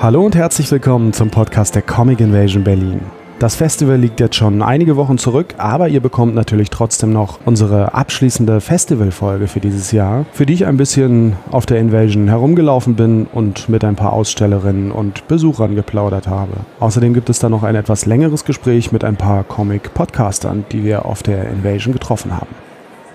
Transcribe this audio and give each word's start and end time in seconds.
Hallo 0.00 0.24
und 0.24 0.36
herzlich 0.36 0.70
willkommen 0.70 1.12
zum 1.12 1.30
Podcast 1.30 1.74
der 1.74 1.82
Comic 1.82 2.20
Invasion 2.20 2.62
Berlin. 2.62 3.00
Das 3.38 3.54
Festival 3.54 3.98
liegt 3.98 4.18
jetzt 4.18 4.36
schon 4.36 4.62
einige 4.62 4.96
Wochen 4.96 5.18
zurück, 5.18 5.56
aber 5.58 5.88
ihr 5.88 6.00
bekommt 6.00 6.34
natürlich 6.34 6.70
trotzdem 6.70 7.12
noch 7.12 7.38
unsere 7.44 7.92
abschließende 7.92 8.62
Festivalfolge 8.62 9.46
für 9.46 9.60
dieses 9.60 9.92
Jahr, 9.92 10.24
für 10.32 10.46
die 10.46 10.54
ich 10.54 10.64
ein 10.64 10.78
bisschen 10.78 11.36
auf 11.50 11.66
der 11.66 11.78
Invasion 11.78 12.28
herumgelaufen 12.28 12.94
bin 12.94 13.26
und 13.30 13.68
mit 13.68 13.84
ein 13.84 13.94
paar 13.94 14.14
Ausstellerinnen 14.14 14.90
und 14.90 15.28
Besuchern 15.28 15.74
geplaudert 15.74 16.28
habe. 16.28 16.52
Außerdem 16.80 17.12
gibt 17.12 17.28
es 17.28 17.38
dann 17.38 17.50
noch 17.50 17.62
ein 17.62 17.74
etwas 17.74 18.06
längeres 18.06 18.46
Gespräch 18.46 18.90
mit 18.90 19.04
ein 19.04 19.16
paar 19.16 19.44
Comic-Podcastern, 19.44 20.64
die 20.72 20.82
wir 20.82 21.04
auf 21.04 21.22
der 21.22 21.50
Invasion 21.50 21.92
getroffen 21.92 22.34
haben. 22.34 22.54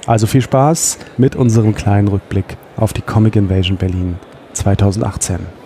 Also 0.06 0.28
viel 0.28 0.42
Spaß 0.42 1.00
mit 1.18 1.36
unserem 1.36 1.74
kleinen 1.74 2.10
Rückblick 2.10 2.58
auf 2.78 2.94
die 2.94 3.02
Comic 3.02 3.36
Invasion 3.38 3.78
Berlin 3.78 4.18
2018. 4.54 5.61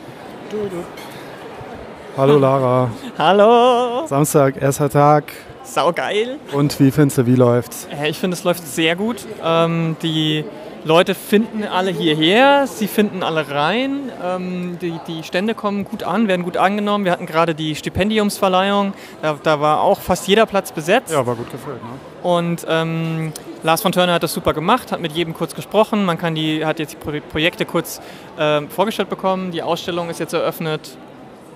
Hallo 2.18 2.38
Lara. 2.38 2.90
Hallo. 3.18 4.08
Samstag, 4.08 4.62
erster 4.62 4.90
Tag. 4.90 5.34
Saugeil. 5.64 6.40
Und 6.54 6.80
wie 6.80 6.90
findest 6.90 7.18
du, 7.18 7.26
wie 7.26 7.36
läuft's? 7.36 7.90
Äh, 7.92 8.10
ich 8.10 8.18
finde, 8.20 8.36
es 8.36 8.46
läuft 8.46 8.66
sehr 8.66 8.96
gut. 8.96 9.18
Ähm, 9.44 9.98
die 10.02 10.46
Leute 10.86 11.14
finden 11.14 11.66
alle 11.66 11.92
hierher, 11.92 12.68
sie 12.68 12.88
finden 12.88 13.22
alle 13.22 13.52
rein. 13.52 14.14
Ähm, 14.24 14.78
die, 14.82 14.98
die 15.10 15.24
Stände 15.24 15.56
kommen 15.56 15.84
gut 15.84 16.04
an, 16.04 16.30
werden 16.30 16.44
gut 16.44 16.56
angenommen. 16.56 17.04
Wir 17.04 17.12
hatten 17.12 17.26
gerade 17.26 17.54
die 17.54 17.76
Stipendiumsverleihung. 17.76 18.94
Da, 19.22 19.38
da, 19.44 19.60
war 19.60 19.82
auch 19.82 20.00
fast 20.00 20.26
jeder 20.30 20.46
Platz 20.46 20.72
besetzt. 20.72 21.12
Ja, 21.12 21.28
war 21.28 21.36
gut 21.36 21.52
gefüllt. 21.52 21.84
Ne? 21.84 21.90
Und 22.24 22.66
ähm, 22.70 23.34
Lars 23.62 23.82
von 23.82 23.92
Turner 23.92 24.14
hat 24.14 24.24
das 24.24 24.34
super 24.34 24.54
gemacht, 24.54 24.94
hat 24.94 25.02
mit 25.02 25.12
jedem 25.12 25.34
kurz 25.34 25.54
gesprochen. 25.54 26.06
Man 26.06 26.18
kann 26.18 26.34
die, 26.34 26.66
hat 26.66 26.80
jetzt 26.80 26.94
die 26.94 27.20
Projekte 27.20 27.66
kurz 27.66 28.00
äh, 28.38 28.62
vorgestellt 28.68 29.10
bekommen. 29.10 29.52
Die 29.52 29.62
Ausstellung 29.62 30.10
ist 30.10 30.22
jetzt 30.22 30.34
eröffnet 30.34 30.98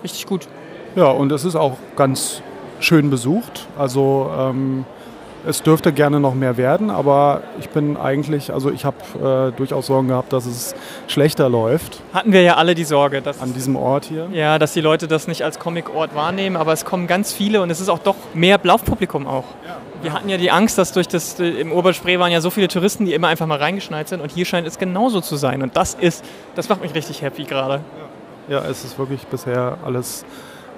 richtig 0.03 0.25
gut. 0.25 0.47
Ja, 0.95 1.09
und 1.11 1.31
es 1.31 1.45
ist 1.45 1.55
auch 1.55 1.77
ganz 1.95 2.41
schön 2.79 3.09
besucht. 3.09 3.67
Also 3.77 4.31
ähm, 4.37 4.85
es 5.45 5.63
dürfte 5.63 5.93
gerne 5.93 6.19
noch 6.19 6.33
mehr 6.33 6.57
werden, 6.57 6.89
aber 6.89 7.41
ich 7.59 7.69
bin 7.69 7.95
eigentlich, 7.97 8.51
also 8.51 8.71
ich 8.71 8.83
habe 8.83 9.51
äh, 9.53 9.57
durchaus 9.57 9.87
Sorgen 9.87 10.09
gehabt, 10.09 10.33
dass 10.33 10.45
es 10.45 10.75
schlechter 11.07 11.49
läuft. 11.49 12.01
Hatten 12.13 12.33
wir 12.33 12.41
ja 12.41 12.55
alle 12.55 12.75
die 12.75 12.83
Sorge, 12.83 13.21
dass 13.21 13.41
an 13.41 13.53
diesem 13.53 13.75
Ort 13.75 14.05
hier. 14.05 14.27
Ja, 14.33 14.59
dass 14.59 14.73
die 14.73 14.81
Leute 14.81 15.07
das 15.07 15.27
nicht 15.27 15.43
als 15.43 15.59
Comic-Ort 15.59 16.13
wahrnehmen, 16.13 16.57
aber 16.57 16.73
es 16.73 16.83
kommen 16.83 17.07
ganz 17.07 17.31
viele 17.31 17.61
und 17.61 17.69
es 17.69 17.79
ist 17.79 17.89
auch 17.89 17.99
doch 17.99 18.15
mehr 18.33 18.59
Laufpublikum 18.61 19.27
auch. 19.27 19.45
Ja. 19.65 19.77
Wir 20.01 20.13
hatten 20.13 20.29
ja 20.29 20.37
die 20.37 20.51
Angst, 20.51 20.77
dass 20.77 20.93
durch 20.93 21.07
das 21.07 21.39
im 21.39 21.71
Oberspree 21.71 22.19
waren 22.19 22.31
ja 22.31 22.41
so 22.41 22.49
viele 22.49 22.67
Touristen, 22.67 23.05
die 23.05 23.13
immer 23.13 23.27
einfach 23.27 23.47
mal 23.47 23.57
reingeschneit 23.57 24.07
sind 24.07 24.21
und 24.21 24.31
hier 24.31 24.45
scheint 24.45 24.67
es 24.67 24.77
genauso 24.77 25.21
zu 25.21 25.35
sein 25.35 25.61
und 25.61 25.75
das 25.75 25.93
ist, 25.93 26.23
das 26.55 26.69
macht 26.69 26.81
mich 26.81 26.93
richtig 26.95 27.21
happy 27.21 27.43
gerade. 27.43 27.75
Ja. 27.75 28.09
Ja, 28.49 28.65
es 28.65 28.83
ist 28.83 28.97
wirklich 28.97 29.27
bisher 29.27 29.77
alles 29.85 30.25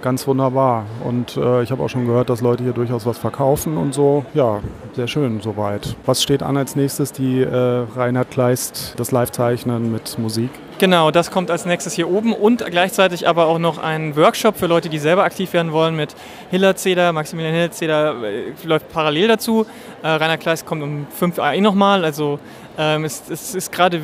ganz 0.01 0.27
wunderbar. 0.27 0.85
Und 1.03 1.37
äh, 1.37 1.63
ich 1.63 1.71
habe 1.71 1.83
auch 1.83 1.89
schon 1.89 2.05
gehört, 2.05 2.29
dass 2.29 2.41
Leute 2.41 2.63
hier 2.63 2.73
durchaus 2.73 3.05
was 3.05 3.17
verkaufen 3.17 3.77
und 3.77 3.93
so. 3.93 4.25
Ja, 4.33 4.59
sehr 4.93 5.07
schön 5.07 5.41
soweit. 5.41 5.95
Was 6.05 6.21
steht 6.23 6.43
an 6.43 6.57
als 6.57 6.75
nächstes? 6.75 7.11
Die 7.11 7.41
äh, 7.41 7.85
Reinhard 7.95 8.31
Kleist, 8.31 8.93
das 8.97 9.11
Live-Zeichnen 9.11 9.91
mit 9.91 10.17
Musik. 10.17 10.49
Genau, 10.81 11.11
das 11.11 11.29
kommt 11.29 11.51
als 11.51 11.65
nächstes 11.65 11.93
hier 11.93 12.09
oben 12.09 12.33
und 12.33 12.65
gleichzeitig 12.65 13.27
aber 13.27 13.45
auch 13.45 13.59
noch 13.59 13.77
ein 13.77 14.15
Workshop 14.15 14.57
für 14.57 14.65
Leute, 14.65 14.89
die 14.89 14.97
selber 14.97 15.23
aktiv 15.23 15.53
werden 15.53 15.71
wollen 15.71 15.95
mit 15.95 16.15
Hillerzeder. 16.49 17.13
Maximilian 17.13 17.53
Hillerzeder 17.53 18.15
äh, 18.23 18.53
läuft 18.63 18.91
parallel 18.91 19.27
dazu. 19.27 19.67
Äh, 20.01 20.07
Rainer 20.07 20.39
Kleist 20.39 20.65
kommt 20.65 20.81
um 20.81 21.05
5 21.11 21.37
Uhr 21.37 21.51
eh 21.51 21.61
nochmal, 21.61 22.03
also 22.03 22.39
ähm, 22.81 23.05
es, 23.05 23.21
es, 23.29 23.53
ist 23.53 23.71
gerade 23.71 24.01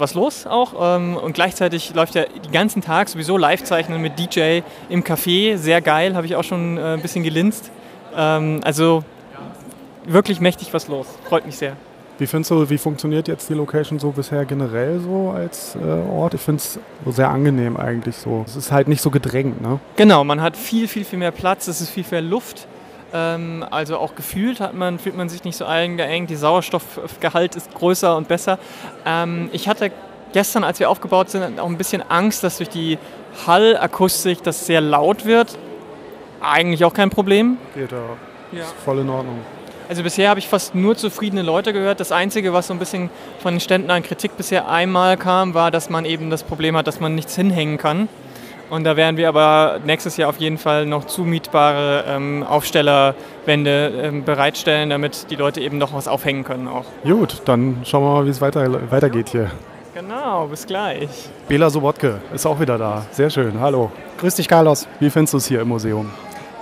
was 0.00 0.12
los 0.12 0.46
auch 0.46 0.74
ähm, 0.96 1.16
und 1.16 1.32
gleichzeitig 1.32 1.94
läuft 1.94 2.14
ja 2.14 2.24
den 2.24 2.52
ganzen 2.52 2.82
Tag 2.82 3.08
sowieso 3.08 3.38
Live-Zeichnen 3.38 4.02
mit 4.02 4.18
DJ 4.18 4.60
im 4.90 5.02
Café, 5.02 5.56
sehr 5.56 5.80
geil, 5.80 6.14
habe 6.14 6.26
ich 6.26 6.36
auch 6.36 6.44
schon 6.44 6.76
äh, 6.76 6.94
ein 6.94 7.00
bisschen 7.00 7.24
gelinst. 7.24 7.70
Ähm, 8.14 8.60
also 8.64 9.02
wirklich 10.04 10.40
mächtig 10.40 10.74
was 10.74 10.88
los, 10.88 11.06
freut 11.24 11.46
mich 11.46 11.56
sehr. 11.56 11.74
Wie 12.18 12.26
findest 12.26 12.50
du, 12.50 12.68
wie 12.68 12.76
funktioniert 12.76 13.28
jetzt 13.28 13.48
die 13.48 13.54
Location 13.54 13.98
so 13.98 14.10
bisher 14.10 14.44
generell 14.44 15.00
so 15.00 15.30
als 15.30 15.76
äh, 15.76 16.10
Ort? 16.10 16.34
Ich 16.34 16.40
finde 16.42 16.60
es 16.60 16.78
sehr 17.14 17.30
angenehm 17.30 17.78
eigentlich 17.78 18.16
so. 18.16 18.44
Es 18.46 18.56
ist 18.56 18.72
halt 18.72 18.88
nicht 18.88 19.00
so 19.00 19.10
gedrängt, 19.10 19.62
ne? 19.62 19.78
Genau, 19.96 20.22
man 20.24 20.42
hat 20.42 20.54
viel, 20.56 20.86
viel, 20.86 21.04
viel 21.04 21.18
mehr 21.18 21.30
Platz, 21.30 21.66
es 21.68 21.80
ist 21.80 21.90
viel 21.90 22.04
mehr 22.10 22.20
Luft. 22.20 22.66
Ähm, 23.12 23.64
also 23.70 23.98
auch 23.98 24.14
gefühlt 24.14 24.60
hat 24.60 24.74
man, 24.74 24.98
fühlt 24.98 25.16
man 25.16 25.28
sich 25.28 25.44
nicht 25.44 25.56
so 25.56 25.64
eingeengt, 25.64 26.30
die 26.30 26.36
Sauerstoffgehalt 26.36 27.56
ist 27.56 27.74
größer 27.74 28.16
und 28.16 28.28
besser. 28.28 28.58
Ähm, 29.06 29.48
ich 29.52 29.68
hatte 29.68 29.90
gestern, 30.32 30.64
als 30.64 30.78
wir 30.78 30.90
aufgebaut 30.90 31.30
sind, 31.30 31.58
auch 31.58 31.66
ein 31.66 31.78
bisschen 31.78 32.02
Angst, 32.08 32.44
dass 32.44 32.58
durch 32.58 32.68
die 32.68 32.98
Hallakustik 33.46 34.42
das 34.42 34.66
sehr 34.66 34.80
laut 34.80 35.24
wird. 35.24 35.58
Eigentlich 36.40 36.84
auch 36.84 36.92
kein 36.92 37.10
Problem. 37.10 37.56
Geht 37.74 37.92
ja. 37.92 37.98
ja. 38.52 38.60
Ist 38.60 38.74
voll 38.84 38.98
in 38.98 39.08
Ordnung. 39.08 39.38
Also 39.88 40.02
bisher 40.02 40.28
habe 40.28 40.38
ich 40.38 40.48
fast 40.48 40.74
nur 40.74 40.96
zufriedene 40.96 41.40
Leute 41.40 41.72
gehört. 41.72 41.98
Das 41.98 42.12
Einzige, 42.12 42.52
was 42.52 42.66
so 42.66 42.74
ein 42.74 42.78
bisschen 42.78 43.08
von 43.38 43.54
den 43.54 43.60
Ständen 43.60 43.90
an 43.90 44.02
Kritik 44.02 44.36
bisher 44.36 44.68
einmal 44.68 45.16
kam, 45.16 45.54
war, 45.54 45.70
dass 45.70 45.88
man 45.88 46.04
eben 46.04 46.28
das 46.28 46.42
Problem 46.42 46.76
hat, 46.76 46.86
dass 46.86 47.00
man 47.00 47.14
nichts 47.14 47.34
hinhängen 47.34 47.78
kann. 47.78 48.08
Und 48.70 48.84
da 48.84 48.96
werden 48.96 49.16
wir 49.16 49.28
aber 49.28 49.80
nächstes 49.84 50.16
Jahr 50.16 50.28
auf 50.28 50.38
jeden 50.38 50.58
Fall 50.58 50.84
noch 50.84 51.06
zumietbare 51.06 52.04
ähm, 52.06 52.42
Aufstellerwände 52.42 53.92
ähm, 54.02 54.24
bereitstellen, 54.24 54.90
damit 54.90 55.30
die 55.30 55.36
Leute 55.36 55.60
eben 55.60 55.78
noch 55.78 55.94
was 55.94 56.06
aufhängen 56.06 56.44
können 56.44 56.68
auch. 56.68 56.84
Gut, 57.02 57.42
dann 57.46 57.78
schauen 57.84 58.04
wir 58.04 58.14
mal, 58.14 58.26
wie 58.26 58.30
es 58.30 58.40
weiter, 58.40 58.90
weitergeht 58.90 59.30
hier. 59.30 59.50
Genau, 59.94 60.46
bis 60.46 60.66
gleich. 60.66 61.08
Bela 61.48 61.70
Sobotke 61.70 62.20
ist 62.32 62.46
auch 62.46 62.60
wieder 62.60 62.78
da. 62.78 63.06
Sehr 63.10 63.30
schön, 63.30 63.58
hallo. 63.58 63.90
Grüß 64.18 64.34
dich, 64.36 64.46
Carlos. 64.46 64.86
Wie 65.00 65.10
findest 65.10 65.34
du 65.34 65.38
es 65.38 65.46
hier 65.46 65.62
im 65.62 65.68
Museum? 65.68 66.10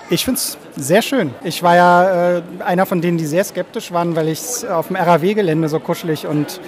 Ich 0.08 0.24
finde 0.24 0.38
es 0.38 0.56
sehr 0.76 1.02
schön. 1.02 1.34
Ich 1.42 1.62
war 1.64 1.74
ja 1.74 2.36
äh, 2.36 2.42
einer 2.64 2.86
von 2.86 3.00
denen, 3.00 3.18
die 3.18 3.26
sehr 3.26 3.42
skeptisch 3.42 3.90
waren, 3.90 4.14
weil 4.14 4.28
ich 4.28 4.38
es 4.38 4.64
auf 4.64 4.86
dem 4.86 4.96
RAW-Gelände 4.96 5.68
so 5.68 5.80
kuschelig 5.80 6.26
und 6.26 6.56
ja. 6.58 6.60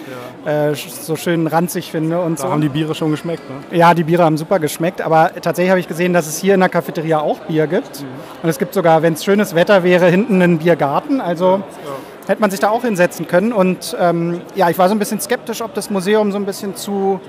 Äh, 0.44 0.74
so 0.74 1.16
schön 1.16 1.46
ranzig 1.46 1.90
finde. 1.90 2.20
Und 2.20 2.38
da 2.38 2.44
so. 2.44 2.50
haben 2.50 2.60
die 2.60 2.68
Biere 2.68 2.94
schon 2.94 3.10
geschmeckt, 3.10 3.42
ne? 3.48 3.76
Ja, 3.76 3.94
die 3.94 4.04
Biere 4.04 4.24
haben 4.24 4.36
super 4.36 4.58
geschmeckt. 4.58 5.00
Aber 5.00 5.30
tatsächlich 5.40 5.70
habe 5.70 5.80
ich 5.80 5.88
gesehen, 5.88 6.12
dass 6.12 6.26
es 6.26 6.38
hier 6.38 6.54
in 6.54 6.60
der 6.60 6.68
Cafeteria 6.68 7.20
auch 7.20 7.38
Bier 7.40 7.66
gibt. 7.66 8.02
Mhm. 8.02 8.06
Und 8.42 8.48
es 8.48 8.58
gibt 8.58 8.74
sogar, 8.74 9.02
wenn 9.02 9.14
es 9.14 9.24
schönes 9.24 9.54
Wetter 9.54 9.82
wäre, 9.82 10.06
hinten 10.06 10.40
einen 10.40 10.58
Biergarten. 10.58 11.20
Also 11.20 11.62
ja. 11.84 12.28
hätte 12.28 12.40
man 12.40 12.50
sich 12.50 12.60
da 12.60 12.70
auch 12.70 12.82
hinsetzen 12.82 13.26
können. 13.26 13.52
Und 13.52 13.96
ähm, 13.98 14.40
ja, 14.54 14.70
ich 14.70 14.78
war 14.78 14.88
so 14.88 14.94
ein 14.94 14.98
bisschen 14.98 15.20
skeptisch, 15.20 15.60
ob 15.60 15.74
das 15.74 15.90
Museum 15.90 16.32
so 16.32 16.38
ein 16.38 16.46
bisschen 16.46 16.76
zu 16.76 17.20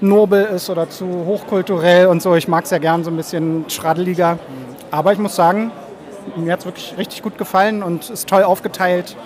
nobel 0.00 0.44
ist 0.44 0.70
oder 0.70 0.88
zu 0.88 1.06
hochkulturell 1.06 2.06
und 2.06 2.22
so. 2.22 2.34
Ich 2.34 2.48
mag 2.48 2.64
es 2.64 2.70
ja 2.70 2.78
gern 2.78 3.04
so 3.04 3.10
ein 3.10 3.16
bisschen 3.16 3.64
schraddeliger. 3.68 4.34
Mhm. 4.34 4.38
Aber 4.90 5.12
ich 5.12 5.18
muss 5.18 5.34
sagen, 5.34 5.72
mir 6.36 6.52
hat 6.52 6.60
es 6.60 6.66
wirklich 6.66 6.94
richtig 6.96 7.22
gut 7.22 7.38
gefallen 7.38 7.82
und 7.82 8.10
ist 8.10 8.28
toll 8.28 8.42
aufgeteilt. 8.42 9.16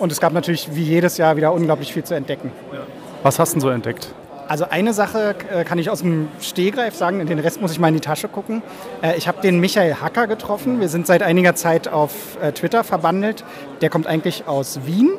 Und 0.00 0.10
es 0.10 0.18
gab 0.18 0.32
natürlich 0.32 0.74
wie 0.74 0.82
jedes 0.82 1.18
Jahr 1.18 1.36
wieder 1.36 1.52
unglaublich 1.52 1.92
viel 1.92 2.02
zu 2.02 2.14
entdecken. 2.14 2.50
Was 3.22 3.38
hast 3.38 3.54
du 3.54 3.60
so 3.60 3.68
entdeckt? 3.68 4.08
Also 4.48 4.64
eine 4.68 4.94
Sache 4.94 5.36
äh, 5.52 5.62
kann 5.62 5.78
ich 5.78 5.90
aus 5.90 6.00
dem 6.00 6.28
Stehgreif 6.40 6.96
sagen, 6.96 7.24
den 7.26 7.38
Rest 7.38 7.60
muss 7.60 7.70
ich 7.70 7.78
mal 7.78 7.88
in 7.88 7.94
die 7.94 8.00
Tasche 8.00 8.26
gucken. 8.26 8.62
Äh, 9.02 9.18
ich 9.18 9.28
habe 9.28 9.42
den 9.42 9.60
Michael 9.60 9.96
Hacker 9.96 10.26
getroffen. 10.26 10.80
Wir 10.80 10.88
sind 10.88 11.06
seit 11.06 11.22
einiger 11.22 11.54
Zeit 11.54 11.86
auf 11.86 12.38
äh, 12.42 12.50
Twitter 12.52 12.82
verbandelt. 12.82 13.44
Der 13.82 13.90
kommt 13.90 14.06
eigentlich 14.06 14.48
aus 14.48 14.80
Wien 14.86 15.10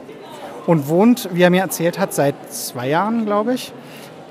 und 0.66 0.90
wohnt, 0.90 1.30
wie 1.32 1.44
er 1.44 1.52
mir 1.52 1.62
erzählt 1.62 2.00
hat, 2.00 2.12
seit 2.12 2.34
zwei 2.52 2.90
Jahren, 2.90 3.28
glaube 3.28 3.54
ich, 3.54 3.72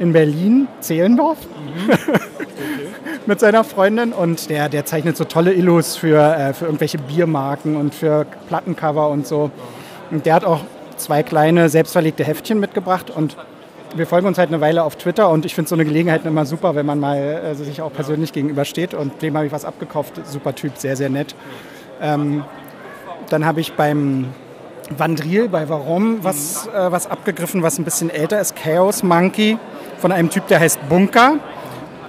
in 0.00 0.12
Berlin, 0.12 0.66
Zehlendorf. 0.80 1.38
Mhm. 1.38 1.92
mit 3.26 3.38
seiner 3.38 3.62
Freundin 3.62 4.12
und 4.12 4.50
der, 4.50 4.68
der 4.68 4.84
zeichnet 4.84 5.16
so 5.16 5.24
tolle 5.24 5.52
Illus 5.52 5.96
für, 5.96 6.52
für 6.54 6.64
irgendwelche 6.64 6.98
Biermarken 6.98 7.76
und 7.76 7.94
für 7.94 8.26
Plattencover 8.48 9.08
und 9.08 9.26
so. 9.26 9.50
Und 10.10 10.26
der 10.26 10.34
hat 10.34 10.44
auch 10.44 10.60
zwei 10.96 11.22
kleine 11.22 11.68
selbstverlegte 11.68 12.24
Heftchen 12.24 12.60
mitgebracht 12.60 13.10
und 13.10 13.36
wir 13.96 14.06
folgen 14.06 14.26
uns 14.26 14.38
halt 14.38 14.50
eine 14.50 14.60
Weile 14.60 14.84
auf 14.84 14.96
Twitter 14.96 15.28
und 15.30 15.44
ich 15.44 15.54
finde 15.54 15.68
so 15.68 15.74
eine 15.74 15.84
Gelegenheit 15.84 16.24
immer 16.24 16.46
super, 16.46 16.74
wenn 16.74 16.86
man 16.86 17.00
mal 17.00 17.18
äh, 17.18 17.54
sich 17.54 17.82
auch 17.82 17.92
persönlich 17.92 18.32
gegenübersteht 18.32 18.94
und 18.94 19.20
dem 19.22 19.36
habe 19.36 19.46
ich 19.46 19.52
was 19.52 19.64
abgekauft. 19.64 20.20
Super 20.26 20.54
Typ, 20.54 20.76
sehr, 20.76 20.96
sehr 20.96 21.08
nett. 21.08 21.34
Ähm, 22.00 22.44
dann 23.28 23.44
habe 23.44 23.60
ich 23.60 23.72
beim 23.72 24.26
Vandril 24.96 25.48
bei 25.48 25.68
Warum 25.68 26.22
was, 26.22 26.66
äh, 26.68 26.92
was 26.92 27.08
abgegriffen, 27.08 27.62
was 27.62 27.78
ein 27.78 27.84
bisschen 27.84 28.10
älter 28.10 28.40
ist. 28.40 28.56
Chaos 28.56 29.02
Monkey 29.02 29.58
von 29.98 30.12
einem 30.12 30.30
Typ, 30.30 30.46
der 30.48 30.60
heißt 30.60 30.88
Bunker. 30.88 31.38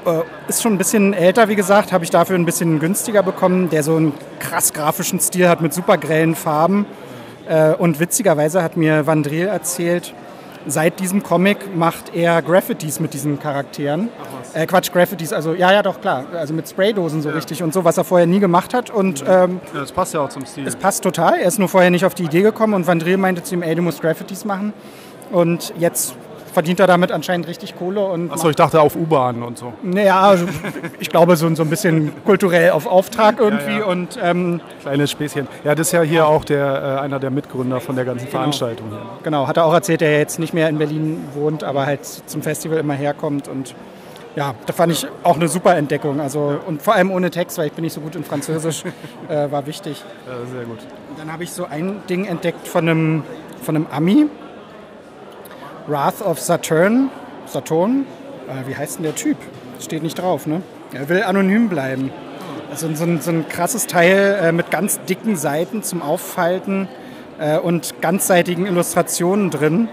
Äh, 0.06 0.22
ist 0.50 0.62
schon 0.62 0.74
ein 0.74 0.78
bisschen 0.78 1.14
älter, 1.14 1.48
wie 1.48 1.56
gesagt, 1.56 1.92
habe 1.92 2.04
ich 2.04 2.10
dafür 2.10 2.36
ein 2.36 2.46
bisschen 2.46 2.80
günstiger 2.80 3.24
bekommen, 3.24 3.70
der 3.70 3.84
so 3.84 3.96
einen 3.96 4.14
krass 4.40 4.74
grafischen 4.74 5.20
Stil 5.20 5.48
hat 5.48 5.62
mit 5.62 5.74
super 5.74 5.98
grellen 5.98 6.36
Farben. 6.36 6.86
Äh, 7.48 7.74
und 7.74 8.00
witzigerweise 8.00 8.64
hat 8.64 8.78
mir 8.78 9.08
Vandril 9.08 9.48
erzählt, 9.48 10.14
seit 10.68 11.00
diesem 11.00 11.24
Comic 11.24 11.76
macht 11.76 12.16
er 12.16 12.42
Graffitis 12.42 13.00
mit 13.00 13.14
diesen 13.14 13.40
Charakteren. 13.40 14.10
Äh, 14.54 14.66
Quatsch, 14.68 14.92
Graffitis, 14.92 15.34
also 15.34 15.54
ja, 15.54 15.72
ja, 15.72 15.82
doch, 15.82 16.02
klar. 16.02 16.26
Also 16.34 16.54
mit 16.54 16.68
Spraydosen 16.68 17.22
so 17.22 17.30
ja. 17.30 17.36
richtig 17.36 17.64
und 17.64 17.74
so, 17.74 17.84
was 17.84 17.98
er 17.98 18.04
vorher 18.04 18.28
nie 18.28 18.40
gemacht 18.40 18.74
hat. 18.74 18.90
Und, 18.90 19.24
ähm, 19.28 19.60
ja, 19.74 19.80
das 19.80 19.92
passt 19.92 20.14
ja 20.14 20.22
auch 20.22 20.30
zum 20.30 20.46
Stil. 20.46 20.68
Es 20.68 20.76
passt 20.76 21.04
total. 21.04 21.40
Er 21.40 21.48
ist 21.48 21.60
nur 21.60 21.70
vorher 21.70 21.90
nicht 21.90 22.06
auf 22.06 22.14
die 22.14 22.24
Idee 22.24 22.42
gekommen 22.42 22.74
und 22.74 22.88
Van 22.88 23.00
Driel 23.00 23.18
meinte 23.18 23.44
zu 23.44 23.56
ihm, 23.56 23.64
ey, 23.64 23.76
du 23.76 23.82
musst 23.82 24.02
Graffitis 24.02 24.46
machen. 24.46 24.74
Und 25.32 25.74
jetzt 25.78 26.16
verdient 26.52 26.80
er 26.80 26.88
damit 26.88 27.12
anscheinend 27.12 27.48
richtig 27.48 27.78
Kohle. 27.78 28.30
Achso, 28.30 28.50
ich 28.50 28.56
dachte 28.56 28.82
auf 28.82 28.96
U-Bahn 28.96 29.44
und 29.44 29.58
so. 29.58 29.74
Naja, 29.84 30.22
also 30.22 30.46
ich 31.00 31.10
glaube 31.10 31.36
so, 31.36 31.54
so 31.56 31.64
ein 31.64 31.70
bisschen 31.70 32.12
kulturell 32.26 32.72
auf 32.72 32.88
Auftrag 32.88 33.40
irgendwie. 33.40 33.72
Ja, 33.72 33.80
ja. 33.80 33.86
Und, 33.86 34.20
ähm, 34.22 34.62
Kleines 34.82 35.12
Späßchen. 35.12 35.48
Ja, 35.64 35.76
das 35.76 35.88
ist 35.88 35.94
ja 35.94 36.02
hier 36.02 36.28
auch 36.28 36.44
der, 36.44 36.98
äh, 36.98 37.02
einer 37.02 37.20
der 37.20 37.32
Mitgründer 37.32 37.80
von 37.80 37.96
der 37.96 38.06
ganzen 38.06 38.26
genau. 38.26 38.40
Veranstaltung. 38.40 38.90
Hier. 38.90 39.02
Genau, 39.24 39.48
hat 39.48 39.58
er 39.58 39.66
auch 39.66 39.74
erzählt, 39.74 40.02
der 40.02 40.18
jetzt 40.18 40.40
nicht 40.40 40.54
mehr 40.54 40.70
in 40.70 40.78
Berlin 40.78 41.24
wohnt, 41.34 41.64
aber 41.64 41.86
halt 41.86 42.06
zum 42.06 42.42
Festival 42.42 42.78
immer 42.78 42.94
herkommt 42.94 43.48
und 43.48 43.76
ja, 44.36 44.56
da 44.66 44.74
fand 44.74 44.94
ich 44.94 45.06
auch 45.24 45.36
eine 45.36 45.48
super 45.48 45.76
Entdeckung. 45.76 46.22
Also, 46.22 46.60
und 46.66 46.82
vor 46.82 46.96
allem 46.96 47.12
ohne 47.12 47.32
Text, 47.32 47.58
weil 47.58 47.68
ich 47.68 47.74
bin 47.74 47.84
nicht 47.84 47.94
so 47.94 48.02
gut 48.02 48.16
in 48.16 48.24
Französisch, 48.24 48.84
äh, 49.30 49.52
war 49.52 49.66
wichtig. 49.66 50.04
Ja, 50.26 50.34
sehr 50.50 50.64
gut. 50.64 50.80
Und 51.10 51.20
dann 51.20 51.32
habe 51.32 51.44
ich 51.44 51.52
so 51.52 51.66
ein 51.66 52.02
Ding 52.10 52.26
entdeckt 52.26 52.68
von 52.68 52.88
einem, 52.88 53.24
von 53.62 53.76
einem 53.76 53.88
Ami, 53.92 54.28
Wrath 55.88 56.22
of 56.22 56.40
Saturn. 56.40 57.10
Saturn? 57.46 58.06
Äh, 58.48 58.68
wie 58.68 58.76
heißt 58.76 58.98
denn 58.98 59.04
der 59.04 59.16
Typ? 59.16 59.38
Steht 59.80 60.04
nicht 60.04 60.20
drauf, 60.20 60.48
ne? 60.48 60.62
Er 60.94 61.10
will 61.10 61.24
anonym 61.24 61.70
bleiben. 61.70 62.12
Also 62.70 62.94
so 62.94 63.04
ein, 63.04 63.20
so 63.22 63.32
ein 63.32 63.48
krasses 63.50 63.88
Teil 63.88 64.40
äh, 64.42 64.52
mit 64.52 64.72
ganz 64.72 65.00
dicken 65.02 65.36
Seiten 65.36 65.84
zum 65.84 66.02
Auffalten 66.02 66.88
äh, 67.40 67.58
und 67.58 68.02
ganzseitigen 68.02 68.66
Illustrationen 68.66 69.50
drin. 69.50 69.90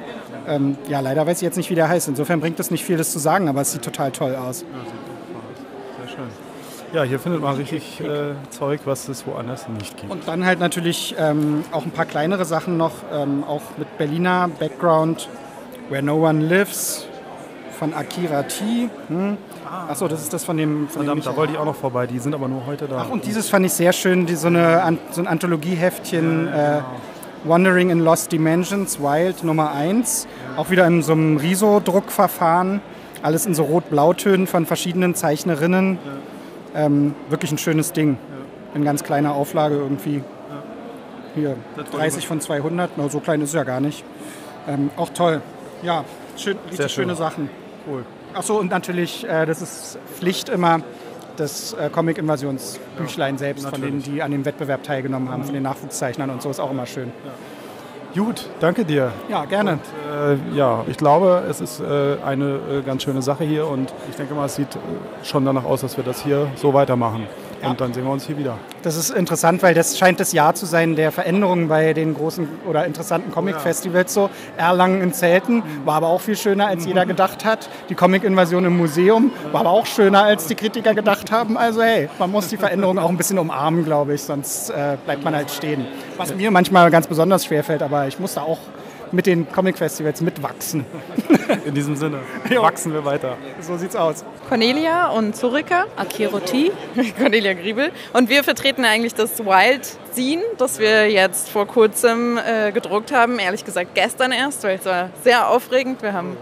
Ähm, 0.46 0.76
ja, 0.88 1.00
leider 1.00 1.26
weiß 1.26 1.38
ich 1.38 1.42
jetzt 1.42 1.56
nicht, 1.56 1.70
wie 1.70 1.74
der 1.74 1.88
heißt. 1.88 2.08
Insofern 2.08 2.40
bringt 2.40 2.60
es 2.60 2.70
nicht 2.70 2.84
viel, 2.84 2.96
das 2.96 3.10
zu 3.12 3.18
sagen, 3.18 3.48
aber 3.48 3.60
es 3.60 3.72
sieht 3.72 3.82
total 3.82 4.12
toll 4.12 4.34
aus. 4.36 4.62
Ja, 4.62 4.66
sieht 4.84 6.08
Sehr 6.08 6.16
schön. 6.16 6.28
Ja, 6.92 7.02
hier 7.02 7.18
findet 7.18 7.42
man 7.42 7.56
richtig 7.56 8.00
äh, 8.00 8.34
Zeug, 8.50 8.80
was 8.84 9.08
es 9.08 9.26
woanders 9.26 9.68
nicht 9.68 9.96
gibt. 9.96 10.10
Und 10.10 10.26
dann 10.26 10.46
halt 10.46 10.58
natürlich 10.58 11.14
ähm, 11.18 11.64
auch 11.70 11.84
ein 11.84 11.90
paar 11.90 12.06
kleinere 12.06 12.44
Sachen 12.44 12.76
noch, 12.76 12.92
ähm, 13.12 13.44
auch 13.44 13.62
mit 13.76 13.98
Berliner 13.98 14.48
Background 14.58 15.28
Where 15.88 16.02
No 16.02 16.16
One 16.16 16.44
Lives 16.44 17.06
von 17.78 17.94
Akira 17.94 18.42
T. 18.42 18.90
Hm? 19.08 19.38
Achso, 19.88 20.06
das 20.08 20.22
ist 20.22 20.32
das 20.32 20.44
von 20.44 20.56
dem. 20.56 20.88
Von 20.88 21.04
Verdammt, 21.04 21.24
dem 21.24 21.30
da 21.32 21.36
wollte 21.36 21.52
ich 21.54 21.58
auch 21.58 21.64
noch 21.64 21.76
vorbei. 21.76 22.06
Die 22.06 22.18
sind 22.18 22.34
aber 22.34 22.48
nur 22.48 22.66
heute 22.66 22.86
da. 22.86 23.04
Ach, 23.06 23.10
und 23.10 23.24
dieses 23.24 23.48
fand 23.48 23.64
ich 23.64 23.72
sehr 23.72 23.92
schön, 23.92 24.26
die, 24.26 24.34
so, 24.34 24.48
eine, 24.48 24.98
so 25.10 25.22
ein 25.22 25.26
Anthologieheftchen. 25.26 26.48
Äh, 26.48 26.80
Wandering 27.44 27.90
in 27.90 28.00
Lost 28.00 28.32
Dimensions, 28.32 29.00
Wild 29.00 29.44
Nummer 29.44 29.72
1. 29.72 30.26
Auch 30.56 30.70
wieder 30.70 30.86
in 30.86 31.02
so 31.02 31.12
einem 31.12 31.36
Riso-Druckverfahren. 31.36 32.80
Alles 33.22 33.46
in 33.46 33.54
so 33.54 33.62
rot-blautönen 33.62 34.46
von 34.46 34.66
verschiedenen 34.66 35.14
Zeichnerinnen. 35.14 35.98
Ähm, 36.74 37.14
wirklich 37.30 37.52
ein 37.52 37.58
schönes 37.58 37.92
Ding. 37.92 38.18
In 38.74 38.84
ganz 38.84 39.04
kleiner 39.04 39.34
Auflage 39.34 39.76
irgendwie. 39.76 40.22
Hier, 41.34 41.56
30 41.92 42.26
von 42.26 42.40
200. 42.40 42.90
Na, 42.96 43.08
so 43.08 43.20
klein 43.20 43.40
ist 43.40 43.50
es 43.50 43.54
ja 43.54 43.64
gar 43.64 43.80
nicht. 43.80 44.04
Ähm, 44.66 44.90
auch 44.96 45.10
toll. 45.10 45.40
Ja, 45.82 46.04
schön, 46.36 46.56
richtig 46.70 46.92
schöne 46.92 47.14
Sachen. 47.14 47.48
Cool. 47.86 48.04
Achso, 48.34 48.58
und 48.58 48.70
natürlich, 48.70 49.26
äh, 49.28 49.46
das 49.46 49.62
ist 49.62 49.98
Pflicht 50.16 50.48
immer, 50.48 50.80
das 51.36 51.72
äh, 51.74 51.88
Comic-Invasionsbüchlein 51.90 53.34
ja, 53.36 53.38
selbst, 53.38 53.64
natürlich. 53.64 53.84
von 53.84 54.02
denen, 54.02 54.14
die 54.14 54.22
an 54.22 54.30
dem 54.30 54.44
Wettbewerb 54.44 54.82
teilgenommen 54.82 55.30
haben, 55.30 55.42
mhm. 55.42 55.46
von 55.46 55.54
den 55.54 55.62
Nachwuchszeichnern 55.62 56.30
und 56.30 56.42
so, 56.42 56.50
ist 56.50 56.60
auch 56.60 56.70
immer 56.70 56.86
schön. 56.86 57.12
Ja. 57.24 57.32
Gut, 58.22 58.48
danke 58.58 58.84
dir. 58.84 59.12
Ja, 59.28 59.44
gerne. 59.44 59.72
Und, 59.72 60.52
äh, 60.52 60.56
ja, 60.56 60.82
ich 60.88 60.96
glaube, 60.96 61.44
es 61.48 61.60
ist 61.60 61.80
äh, 61.80 62.16
eine 62.24 62.58
äh, 62.70 62.82
ganz 62.84 63.02
schöne 63.02 63.22
Sache 63.22 63.44
hier 63.44 63.66
und 63.66 63.92
ich 64.10 64.16
denke 64.16 64.34
mal, 64.34 64.46
es 64.46 64.56
sieht 64.56 64.74
äh, 64.74 64.78
schon 65.24 65.44
danach 65.44 65.64
aus, 65.64 65.82
dass 65.82 65.96
wir 65.96 66.04
das 66.04 66.22
hier 66.22 66.48
so 66.56 66.74
weitermachen. 66.74 67.26
Ja. 67.62 67.70
Und 67.70 67.80
dann 67.80 67.92
sehen 67.92 68.04
wir 68.04 68.12
uns 68.12 68.26
hier 68.26 68.38
wieder. 68.38 68.58
Das 68.82 68.96
ist 68.96 69.10
interessant, 69.10 69.62
weil 69.62 69.74
das 69.74 69.98
scheint 69.98 70.20
das 70.20 70.32
Jahr 70.32 70.54
zu 70.54 70.66
sein 70.66 70.96
der 70.96 71.10
Veränderungen 71.12 71.68
bei 71.68 71.92
den 71.92 72.14
großen 72.14 72.48
oder 72.68 72.86
interessanten 72.86 73.32
Comic-Festivals. 73.32 74.14
So 74.14 74.30
Erlangen 74.56 75.02
in 75.02 75.12
Zelten 75.12 75.62
war 75.84 75.96
aber 75.96 76.08
auch 76.08 76.20
viel 76.20 76.36
schöner, 76.36 76.68
als 76.68 76.86
jeder 76.86 77.04
gedacht 77.06 77.44
hat. 77.44 77.68
Die 77.88 77.94
Comic-Invasion 77.94 78.64
im 78.64 78.76
Museum 78.76 79.32
war 79.52 79.60
aber 79.60 79.70
auch 79.70 79.86
schöner, 79.86 80.22
als 80.22 80.46
die 80.46 80.54
Kritiker 80.54 80.94
gedacht 80.94 81.32
haben. 81.32 81.56
Also 81.56 81.82
hey, 81.82 82.08
man 82.18 82.30
muss 82.30 82.48
die 82.48 82.56
Veränderungen 82.56 82.98
auch 82.98 83.08
ein 83.08 83.16
bisschen 83.16 83.38
umarmen, 83.38 83.84
glaube 83.84 84.14
ich, 84.14 84.22
sonst 84.22 84.70
äh, 84.70 84.96
bleibt 85.04 85.24
man 85.24 85.34
halt 85.34 85.50
stehen. 85.50 85.86
Was 86.16 86.34
mir 86.34 86.50
manchmal 86.50 86.90
ganz 86.90 87.06
besonders 87.06 87.44
schwer 87.44 87.64
fällt, 87.64 87.82
aber 87.82 88.06
ich 88.06 88.18
muss 88.18 88.34
da 88.34 88.42
auch 88.42 88.58
mit 89.12 89.26
den 89.26 89.50
Comic-Festivals 89.50 90.20
mitwachsen. 90.20 90.84
In 91.64 91.74
diesem 91.74 91.96
Sinne, 91.96 92.20
wachsen 92.56 92.92
wir 92.92 93.04
weiter. 93.04 93.36
So 93.60 93.76
sieht's 93.76 93.96
aus. 93.96 94.24
Cornelia 94.48 95.08
und 95.08 95.36
Zurika, 95.36 95.86
Akiroti, 95.96 96.70
Cornelia 97.18 97.54
Griebel. 97.54 97.90
Und 98.12 98.28
wir 98.28 98.44
vertreten 98.44 98.84
eigentlich 98.84 99.14
das 99.14 99.38
Wild 99.40 99.88
Zine, 100.12 100.42
das 100.58 100.78
wir 100.78 101.10
jetzt 101.10 101.48
vor 101.48 101.66
kurzem 101.66 102.38
äh, 102.38 102.72
gedruckt 102.72 103.12
haben. 103.12 103.38
Ehrlich 103.38 103.64
gesagt 103.64 103.94
gestern 103.94 104.32
erst, 104.32 104.64
weil 104.64 104.78
es 104.78 104.84
war 104.84 105.10
sehr 105.22 105.48
aufregend. 105.48 106.02
Wir 106.02 106.12
haben 106.12 106.36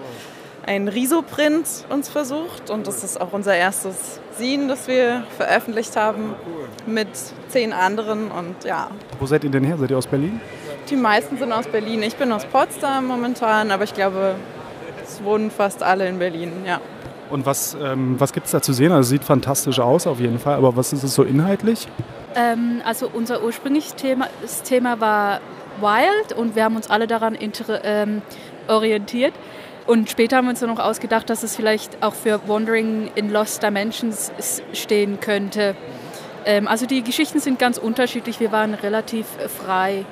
einen 0.67 0.89
Riso-Print 0.89 1.67
uns 1.89 2.09
versucht 2.09 2.71
und 2.71 2.87
das 2.87 3.05
ist 3.05 3.21
auch 3.21 3.33
unser 3.33 3.57
erstes 3.57 4.21
Zine, 4.37 4.67
das 4.67 4.89
wir 4.89 5.25
veröffentlicht 5.37 5.97
haben 5.97 6.35
mit 6.87 7.09
zehn 7.49 7.73
anderen 7.73 8.31
und 8.31 8.65
ja. 8.65 8.91
Wo 9.19 9.27
seid 9.27 9.45
ihr 9.45 9.51
denn 9.51 9.65
her? 9.65 9.79
Seid 9.79 9.91
ihr 9.91 9.99
aus 9.99 10.07
Berlin? 10.07 10.41
Die 10.91 10.97
meisten 10.97 11.37
sind 11.37 11.53
aus 11.53 11.67
Berlin. 11.67 12.03
Ich 12.03 12.15
bin 12.15 12.31
aus 12.31 12.45
Potsdam 12.45 13.07
momentan, 13.07 13.73
aber 13.73 13.85
ich 13.85 13.93
glaube, 13.93 14.37
es 15.03 15.23
wohnen 15.25 15.51
fast 15.51 15.83
alle 15.83 16.09
in 16.09 16.19
Berlin, 16.19 16.53
ja. 16.65 16.81
Und 17.29 17.45
was, 17.45 17.77
ähm, 17.83 18.15
was 18.21 18.33
gibt 18.33 18.47
es 18.47 18.53
da 18.53 18.63
zu 18.63 18.73
sehen? 18.73 18.93
Also 18.93 19.11
sieht 19.11 19.25
fantastisch 19.25 19.81
aus 19.81 20.07
auf 20.07 20.21
jeden 20.21 20.39
Fall, 20.39 20.55
aber 20.55 20.77
was 20.77 20.93
ist 20.93 21.03
es 21.03 21.15
so 21.15 21.25
inhaltlich? 21.25 21.89
Ähm, 22.37 22.83
also 22.85 23.11
unser 23.13 23.43
ursprüngliches 23.43 23.97
Thema, 23.97 24.29
das 24.43 24.63
Thema 24.63 25.01
war 25.01 25.41
Wild 25.81 26.33
und 26.39 26.55
wir 26.55 26.63
haben 26.63 26.77
uns 26.77 26.89
alle 26.89 27.09
daran 27.09 27.37
ähm, 27.83 28.23
orientiert. 28.69 29.35
Und 29.87 30.11
später 30.11 30.37
haben 30.37 30.47
wir 30.47 30.51
uns 30.51 30.61
dann 30.61 30.71
noch 30.71 30.79
ausgedacht, 30.79 31.29
dass 31.31 31.43
es 31.43 31.57
vielleicht 31.57 32.03
auch 32.03 32.15
für 32.15 32.41
Wandering 32.47 33.11
in 33.15 33.31
Lost 33.31 33.63
Dimensions 33.63 34.33
stehen 34.73 35.19
könnte. 35.21 35.75
Ähm, 36.45 36.69
also 36.69 36.87
die 36.87 37.03
Geschichten 37.03 37.41
sind 37.41 37.59
ganz 37.59 37.77
unterschiedlich. 37.77 38.39
Wir 38.39 38.53
waren 38.53 38.75
relativ 38.75 39.27
frei 39.65 40.05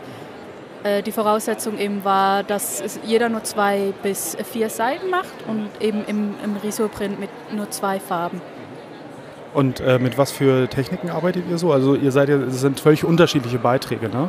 die 1.04 1.12
Voraussetzung 1.12 1.78
eben 1.78 2.04
war, 2.04 2.42
dass 2.42 2.82
jeder 3.06 3.30
nur 3.30 3.42
zwei 3.44 3.94
bis 4.02 4.36
vier 4.52 4.68
Seiten 4.68 5.08
macht 5.08 5.32
und 5.48 5.68
eben 5.80 6.04
im, 6.06 6.34
im 6.44 6.56
Riso-Print 6.62 7.18
mit 7.18 7.30
nur 7.54 7.70
zwei 7.70 7.98
Farben. 7.98 8.42
Und 9.54 9.78
äh, 9.80 10.00
mit 10.00 10.18
was 10.18 10.32
für 10.32 10.68
Techniken 10.68 11.10
arbeitet 11.10 11.44
ihr 11.48 11.58
so? 11.58 11.72
Also 11.72 11.94
ihr 11.94 12.10
seid 12.10 12.28
ja, 12.28 12.38
das 12.38 12.60
sind 12.60 12.80
völlig 12.80 13.04
unterschiedliche 13.04 13.58
Beiträge, 13.58 14.08
ne? 14.08 14.28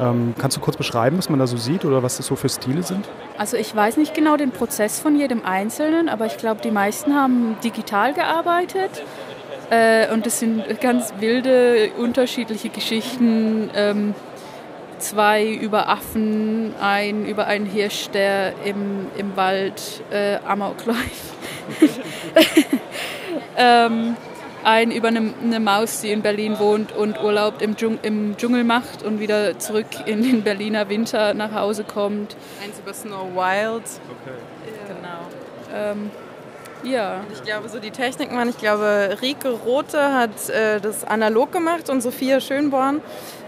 Ähm, 0.00 0.34
kannst 0.38 0.56
du 0.56 0.60
kurz 0.60 0.78
beschreiben, 0.78 1.18
was 1.18 1.28
man 1.28 1.38
da 1.38 1.46
so 1.46 1.58
sieht 1.58 1.84
oder 1.84 2.02
was 2.02 2.16
das 2.16 2.26
so 2.26 2.36
für 2.36 2.48
Stile 2.48 2.82
sind? 2.82 3.06
Also 3.36 3.58
ich 3.58 3.76
weiß 3.76 3.98
nicht 3.98 4.14
genau 4.14 4.38
den 4.38 4.50
Prozess 4.50 4.98
von 4.98 5.14
jedem 5.14 5.44
Einzelnen, 5.44 6.08
aber 6.08 6.24
ich 6.24 6.38
glaube, 6.38 6.62
die 6.62 6.70
meisten 6.70 7.14
haben 7.14 7.56
digital 7.62 8.14
gearbeitet. 8.14 9.02
Äh, 9.68 10.10
und 10.10 10.24
das 10.24 10.40
sind 10.40 10.80
ganz 10.80 11.12
wilde, 11.20 11.90
unterschiedliche 11.98 12.70
Geschichten. 12.70 13.68
Ähm, 13.74 14.14
zwei 15.02 15.46
über 15.46 15.88
Affen, 15.88 16.74
ein 16.80 17.26
über 17.26 17.46
einen 17.46 17.66
Hirsch, 17.66 18.08
der 18.10 18.54
im, 18.64 19.06
im 19.16 19.36
Wald 19.36 20.02
äh, 20.10 20.36
Amok 20.46 20.86
läuft. 20.86 21.32
ähm, 23.56 24.16
ein 24.64 24.92
über 24.92 25.08
eine, 25.08 25.34
eine, 25.42 25.60
Maus, 25.60 26.00
die 26.00 26.10
in 26.10 26.22
Berlin 26.22 26.58
wohnt 26.58 26.92
und 26.92 27.20
Urlaub 27.20 27.60
im, 27.60 27.76
Dschung, 27.76 27.98
im 28.02 28.36
Dschungel 28.36 28.64
macht 28.64 29.02
und 29.02 29.18
wieder 29.18 29.58
zurück 29.58 29.86
in 30.06 30.22
den 30.22 30.42
Berliner 30.42 30.88
Winter 30.88 31.34
nach 31.34 31.52
Hause 31.52 31.84
kommt. 31.84 32.36
Eins 32.62 32.78
über 32.78 32.94
Snow 32.94 33.34
Wild. 33.34 33.82
Okay. 33.82 34.38
Ja. 34.66 34.94
Genau. 34.94 35.92
Ähm, 35.92 36.10
ja. 36.84 37.20
Und 37.20 37.32
ich 37.32 37.42
glaube, 37.42 37.68
so 37.68 37.78
die 37.78 37.90
Techniken 37.90 38.36
waren, 38.36 38.48
ich 38.48 38.58
glaube, 38.58 39.16
Rike 39.20 39.50
Rote 39.50 40.00
hat 40.14 40.48
äh, 40.50 40.80
das 40.80 41.04
analog 41.04 41.52
gemacht 41.52 41.90
und 41.90 42.02
Sophia 42.02 42.40
Schönborn. 42.40 43.00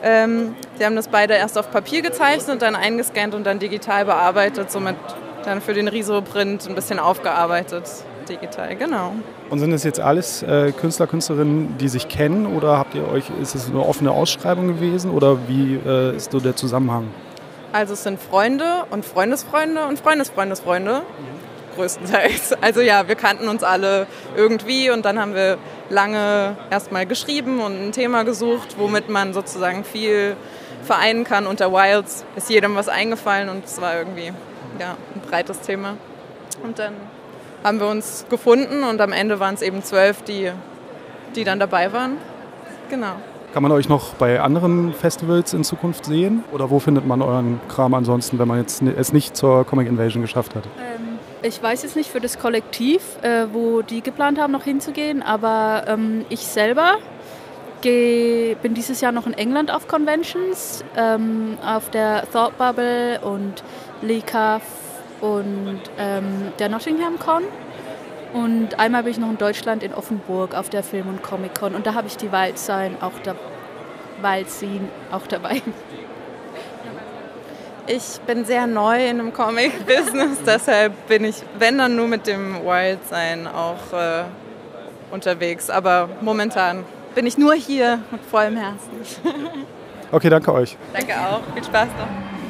Ähm, 0.02 0.54
sie 0.78 0.84
haben 0.84 0.96
das 0.96 1.08
beide 1.08 1.34
erst 1.34 1.58
auf 1.58 1.70
Papier 1.70 2.02
gezeichnet, 2.02 2.62
dann 2.62 2.74
eingescannt 2.74 3.34
und 3.34 3.44
dann 3.44 3.58
digital 3.58 4.04
bearbeitet, 4.04 4.70
somit 4.70 4.96
dann 5.44 5.60
für 5.60 5.74
den 5.74 5.88
Riso-Print 5.88 6.66
ein 6.68 6.74
bisschen 6.74 6.98
aufgearbeitet. 6.98 7.84
Digital, 8.28 8.74
genau. 8.76 9.12
Und 9.50 9.58
sind 9.58 9.70
das 9.70 9.84
jetzt 9.84 10.00
alles 10.00 10.42
äh, 10.42 10.72
Künstler, 10.72 11.06
Künstlerinnen, 11.06 11.76
die 11.76 11.88
sich 11.88 12.08
kennen 12.08 12.46
oder 12.46 12.78
habt 12.78 12.94
ihr 12.94 13.06
euch, 13.06 13.24
ist 13.42 13.54
es 13.54 13.68
eine 13.68 13.80
offene 13.80 14.12
Ausschreibung 14.12 14.68
gewesen 14.68 15.10
oder 15.10 15.46
wie 15.46 15.74
äh, 15.74 16.16
ist 16.16 16.32
so 16.32 16.40
der 16.40 16.56
Zusammenhang? 16.56 17.08
Also 17.72 17.92
es 17.92 18.02
sind 18.02 18.18
Freunde 18.18 18.84
und 18.90 19.04
Freundesfreunde 19.04 19.86
und 19.86 19.98
Freundesfreundesfreunde. 19.98 21.00
Mhm 21.00 21.53
größtenteils. 21.74 22.54
Also 22.60 22.80
ja, 22.80 23.08
wir 23.08 23.14
kannten 23.14 23.48
uns 23.48 23.62
alle 23.62 24.06
irgendwie 24.36 24.90
und 24.90 25.04
dann 25.04 25.18
haben 25.18 25.34
wir 25.34 25.58
lange 25.90 26.56
erstmal 26.70 27.06
geschrieben 27.06 27.60
und 27.60 27.88
ein 27.88 27.92
Thema 27.92 28.24
gesucht, 28.24 28.76
womit 28.78 29.08
man 29.08 29.34
sozusagen 29.34 29.84
viel 29.84 30.36
vereinen 30.82 31.24
kann. 31.24 31.46
Unter 31.46 31.72
Wilds 31.72 32.24
ist 32.36 32.50
jedem 32.50 32.74
was 32.76 32.88
eingefallen 32.88 33.48
und 33.48 33.64
es 33.64 33.80
war 33.80 33.96
irgendwie 33.96 34.32
ja, 34.78 34.96
ein 35.14 35.20
breites 35.28 35.60
Thema. 35.60 35.96
Und 36.62 36.78
dann 36.78 36.94
haben 37.62 37.80
wir 37.80 37.88
uns 37.88 38.26
gefunden 38.28 38.82
und 38.84 39.00
am 39.00 39.12
Ende 39.12 39.40
waren 39.40 39.54
es 39.54 39.62
eben 39.62 39.82
zwölf, 39.82 40.22
die, 40.22 40.50
die 41.34 41.44
dann 41.44 41.58
dabei 41.58 41.92
waren. 41.92 42.18
Genau. 42.90 43.14
Kann 43.54 43.62
man 43.62 43.70
euch 43.70 43.88
noch 43.88 44.14
bei 44.14 44.40
anderen 44.40 44.92
Festivals 44.92 45.54
in 45.54 45.62
Zukunft 45.62 46.06
sehen? 46.06 46.42
Oder 46.52 46.70
wo 46.70 46.80
findet 46.80 47.06
man 47.06 47.22
euren 47.22 47.60
Kram 47.68 47.94
ansonsten, 47.94 48.38
wenn 48.40 48.48
man 48.48 48.58
jetzt 48.58 48.82
es 48.82 49.12
nicht 49.12 49.36
zur 49.36 49.64
Comic 49.64 49.86
Invasion 49.86 50.22
geschafft 50.22 50.56
hat? 50.56 50.64
Ähm, 50.64 51.03
ich 51.44 51.62
weiß 51.62 51.82
jetzt 51.82 51.94
nicht 51.94 52.10
für 52.10 52.20
das 52.20 52.38
Kollektiv, 52.38 53.02
äh, 53.22 53.46
wo 53.52 53.82
die 53.82 54.00
geplant 54.00 54.38
haben, 54.40 54.52
noch 54.52 54.64
hinzugehen, 54.64 55.22
aber 55.22 55.84
ähm, 55.86 56.24
ich 56.30 56.40
selber 56.40 56.96
geh, 57.82 58.56
bin 58.62 58.72
dieses 58.72 59.02
Jahr 59.02 59.12
noch 59.12 59.26
in 59.26 59.34
England 59.34 59.70
auf 59.70 59.86
Conventions, 59.86 60.82
ähm, 60.96 61.58
auf 61.64 61.90
der 61.90 62.26
Thought 62.32 62.56
Bubble 62.56 63.20
und 63.20 63.62
LeCAF 64.00 64.62
und 65.20 65.80
ähm, 65.98 66.52
der 66.58 66.70
Nottingham 66.70 67.18
Con. 67.18 67.42
Und 68.32 68.80
einmal 68.80 69.02
bin 69.02 69.12
ich 69.12 69.18
noch 69.18 69.30
in 69.30 69.38
Deutschland 69.38 69.82
in 69.82 69.94
Offenburg 69.94 70.54
auf 70.54 70.70
der 70.70 70.82
Film- 70.82 71.08
und 71.08 71.22
Comic-Con 71.22 71.74
und 71.74 71.86
da 71.86 71.94
habe 71.94 72.08
ich 72.08 72.16
die 72.16 72.32
Waldsein 72.32 72.96
auch, 73.00 73.12
da, 73.22 73.36
auch 75.12 75.26
dabei. 75.26 75.62
Ich 77.86 78.18
bin 78.26 78.46
sehr 78.46 78.66
neu 78.66 79.06
in 79.06 79.18
dem 79.18 79.32
Comic-Business, 79.32 80.38
deshalb 80.46 81.06
bin 81.06 81.24
ich, 81.24 81.42
wenn 81.58 81.76
dann 81.76 81.96
nur 81.96 82.08
mit 82.08 82.26
dem 82.26 82.64
Wildsein 82.64 83.46
auch 83.46 83.92
äh, 83.92 84.24
unterwegs. 85.10 85.68
Aber 85.68 86.08
momentan 86.22 86.84
bin 87.14 87.26
ich 87.26 87.36
nur 87.36 87.54
hier 87.54 88.00
mit 88.10 88.22
vollem 88.22 88.56
Herzen. 88.56 88.90
Okay, 90.10 90.30
danke 90.30 90.52
euch. 90.52 90.76
Danke 90.92 91.12
auch. 91.12 91.40
Viel 91.54 91.64
Spaß 91.64 91.88
noch. 91.98 92.43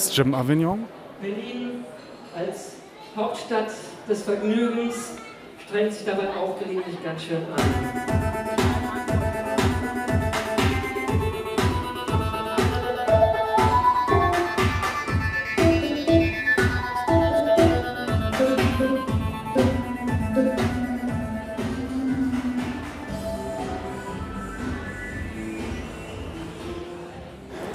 Das 0.00 0.16
Jim 0.16 0.34
Avignon. 0.34 0.86
Berlin 1.20 1.84
als 2.34 2.76
Hauptstadt 3.14 3.70
des 4.08 4.22
Vergnügens 4.22 5.16
strengt 5.66 5.92
sich 5.92 6.06
dabei 6.06 6.28
auch 6.30 6.58
gelegentlich 6.58 7.02
ganz 7.04 7.22
schön 7.22 7.42
an. 7.54 8.89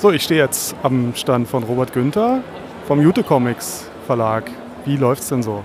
So, 0.06 0.12
ich 0.12 0.22
stehe 0.22 0.40
jetzt 0.40 0.76
am 0.84 1.16
Stand 1.16 1.48
von 1.48 1.64
Robert 1.64 1.92
Günther 1.92 2.44
vom 2.88 3.02
Jute 3.02 3.24
Comics 3.24 3.90
Verlag. 4.06 4.52
Wie 4.86 4.98
läuft 4.98 5.24
es 5.24 5.30
denn 5.30 5.42
so? 5.42 5.64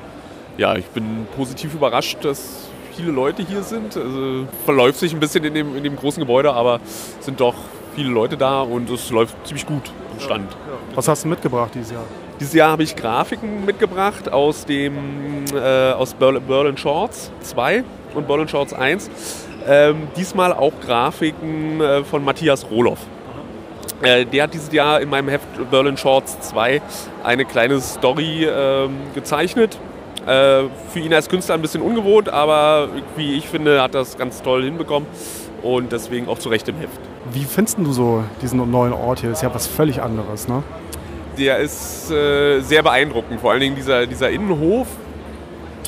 Ja, 0.57 0.77
ich 0.77 0.87
bin 0.87 1.27
positiv 1.37 1.75
überrascht, 1.75 2.25
dass 2.25 2.71
viele 2.97 3.11
Leute 3.11 3.43
hier 3.43 3.63
sind. 3.63 3.99
Also, 3.99 4.47
verläuft 4.65 4.99
sich 4.99 5.13
ein 5.13 5.21
bisschen 5.21 5.45
in 5.45 5.53
dem, 5.53 5.77
in 5.77 5.85
dem 5.85 5.95
großen 5.95 6.23
Gebäude, 6.23 6.55
aber 6.55 6.81
es 7.19 7.27
sind 7.27 7.39
doch 7.39 7.55
viele 7.95 8.09
Leute 8.09 8.39
da 8.39 8.63
und 8.63 8.89
es 8.89 9.11
läuft 9.11 9.37
ziemlich 9.47 9.67
gut 9.67 9.93
am 10.15 10.21
Stand. 10.21 10.57
Was 10.95 11.07
hast 11.07 11.25
du 11.25 11.29
mitgebracht 11.29 11.73
dieses 11.75 11.91
Jahr? 11.91 12.05
Dieses 12.41 12.55
Jahr 12.55 12.71
habe 12.71 12.83
ich 12.83 12.97
Grafiken 12.97 13.67
mitgebracht 13.67 14.33
aus 14.33 14.65
dem 14.65 15.45
äh, 15.55 15.93
aus 15.93 16.15
Berlin 16.15 16.79
Shorts 16.79 17.31
2 17.43 17.85
und 18.15 18.27
Berlin 18.27 18.49
Shorts 18.49 18.73
1. 18.73 19.11
Ähm, 19.69 20.09
diesmal 20.17 20.55
auch 20.55 20.73
Grafiken 20.81 21.83
äh, 21.83 22.05
von 22.05 22.25
Matthias 22.25 22.71
Rohloff. 22.71 23.01
Äh, 24.03 24.25
der 24.25 24.45
hat 24.45 24.55
dieses 24.55 24.73
Jahr 24.73 25.01
in 25.01 25.11
meinem 25.11 25.29
Heft 25.29 25.71
Berlin 25.71 25.97
Shorts 25.97 26.41
2 26.41 26.81
eine 27.23 27.45
kleine 27.45 27.81
Story 27.81 28.45
äh, 28.45 28.89
gezeichnet. 29.15 29.79
Äh, 30.27 30.65
für 30.93 30.99
ihn 30.99 31.13
als 31.13 31.29
Künstler 31.29 31.55
ein 31.55 31.63
bisschen 31.63 31.83
ungewohnt, 31.83 32.29
aber 32.29 32.89
wie 33.17 33.35
ich 33.35 33.49
finde, 33.49 33.83
hat 33.83 33.95
das 33.95 34.19
ganz 34.19 34.43
toll 34.43 34.65
hinbekommen 34.65 35.09
und 35.63 35.93
deswegen 35.93 36.29
auch 36.29 36.39
zu 36.39 36.49
Recht 36.49 36.69
im 36.69 36.77
Heft. 36.77 37.01
Wie 37.33 37.45
findest 37.45 37.79
du 37.79 37.93
so 37.93 38.25
diesen 38.43 38.71
neuen 38.71 38.93
Ort 38.93 39.21
hier? 39.21 39.31
Das 39.31 39.39
ist 39.39 39.43
ja 39.43 39.55
was 39.55 39.67
völlig 39.67 40.03
anderes, 40.03 40.49
ne? 40.49 40.63
Der 41.39 41.59
ist 41.59 42.11
äh, 42.11 42.61
sehr 42.61 42.83
beeindruckend, 42.83 43.41
vor 43.41 43.53
allen 43.53 43.61
Dingen 43.61 43.77
dieser, 43.77 44.07
dieser 44.07 44.31
Innenhof. 44.31 44.89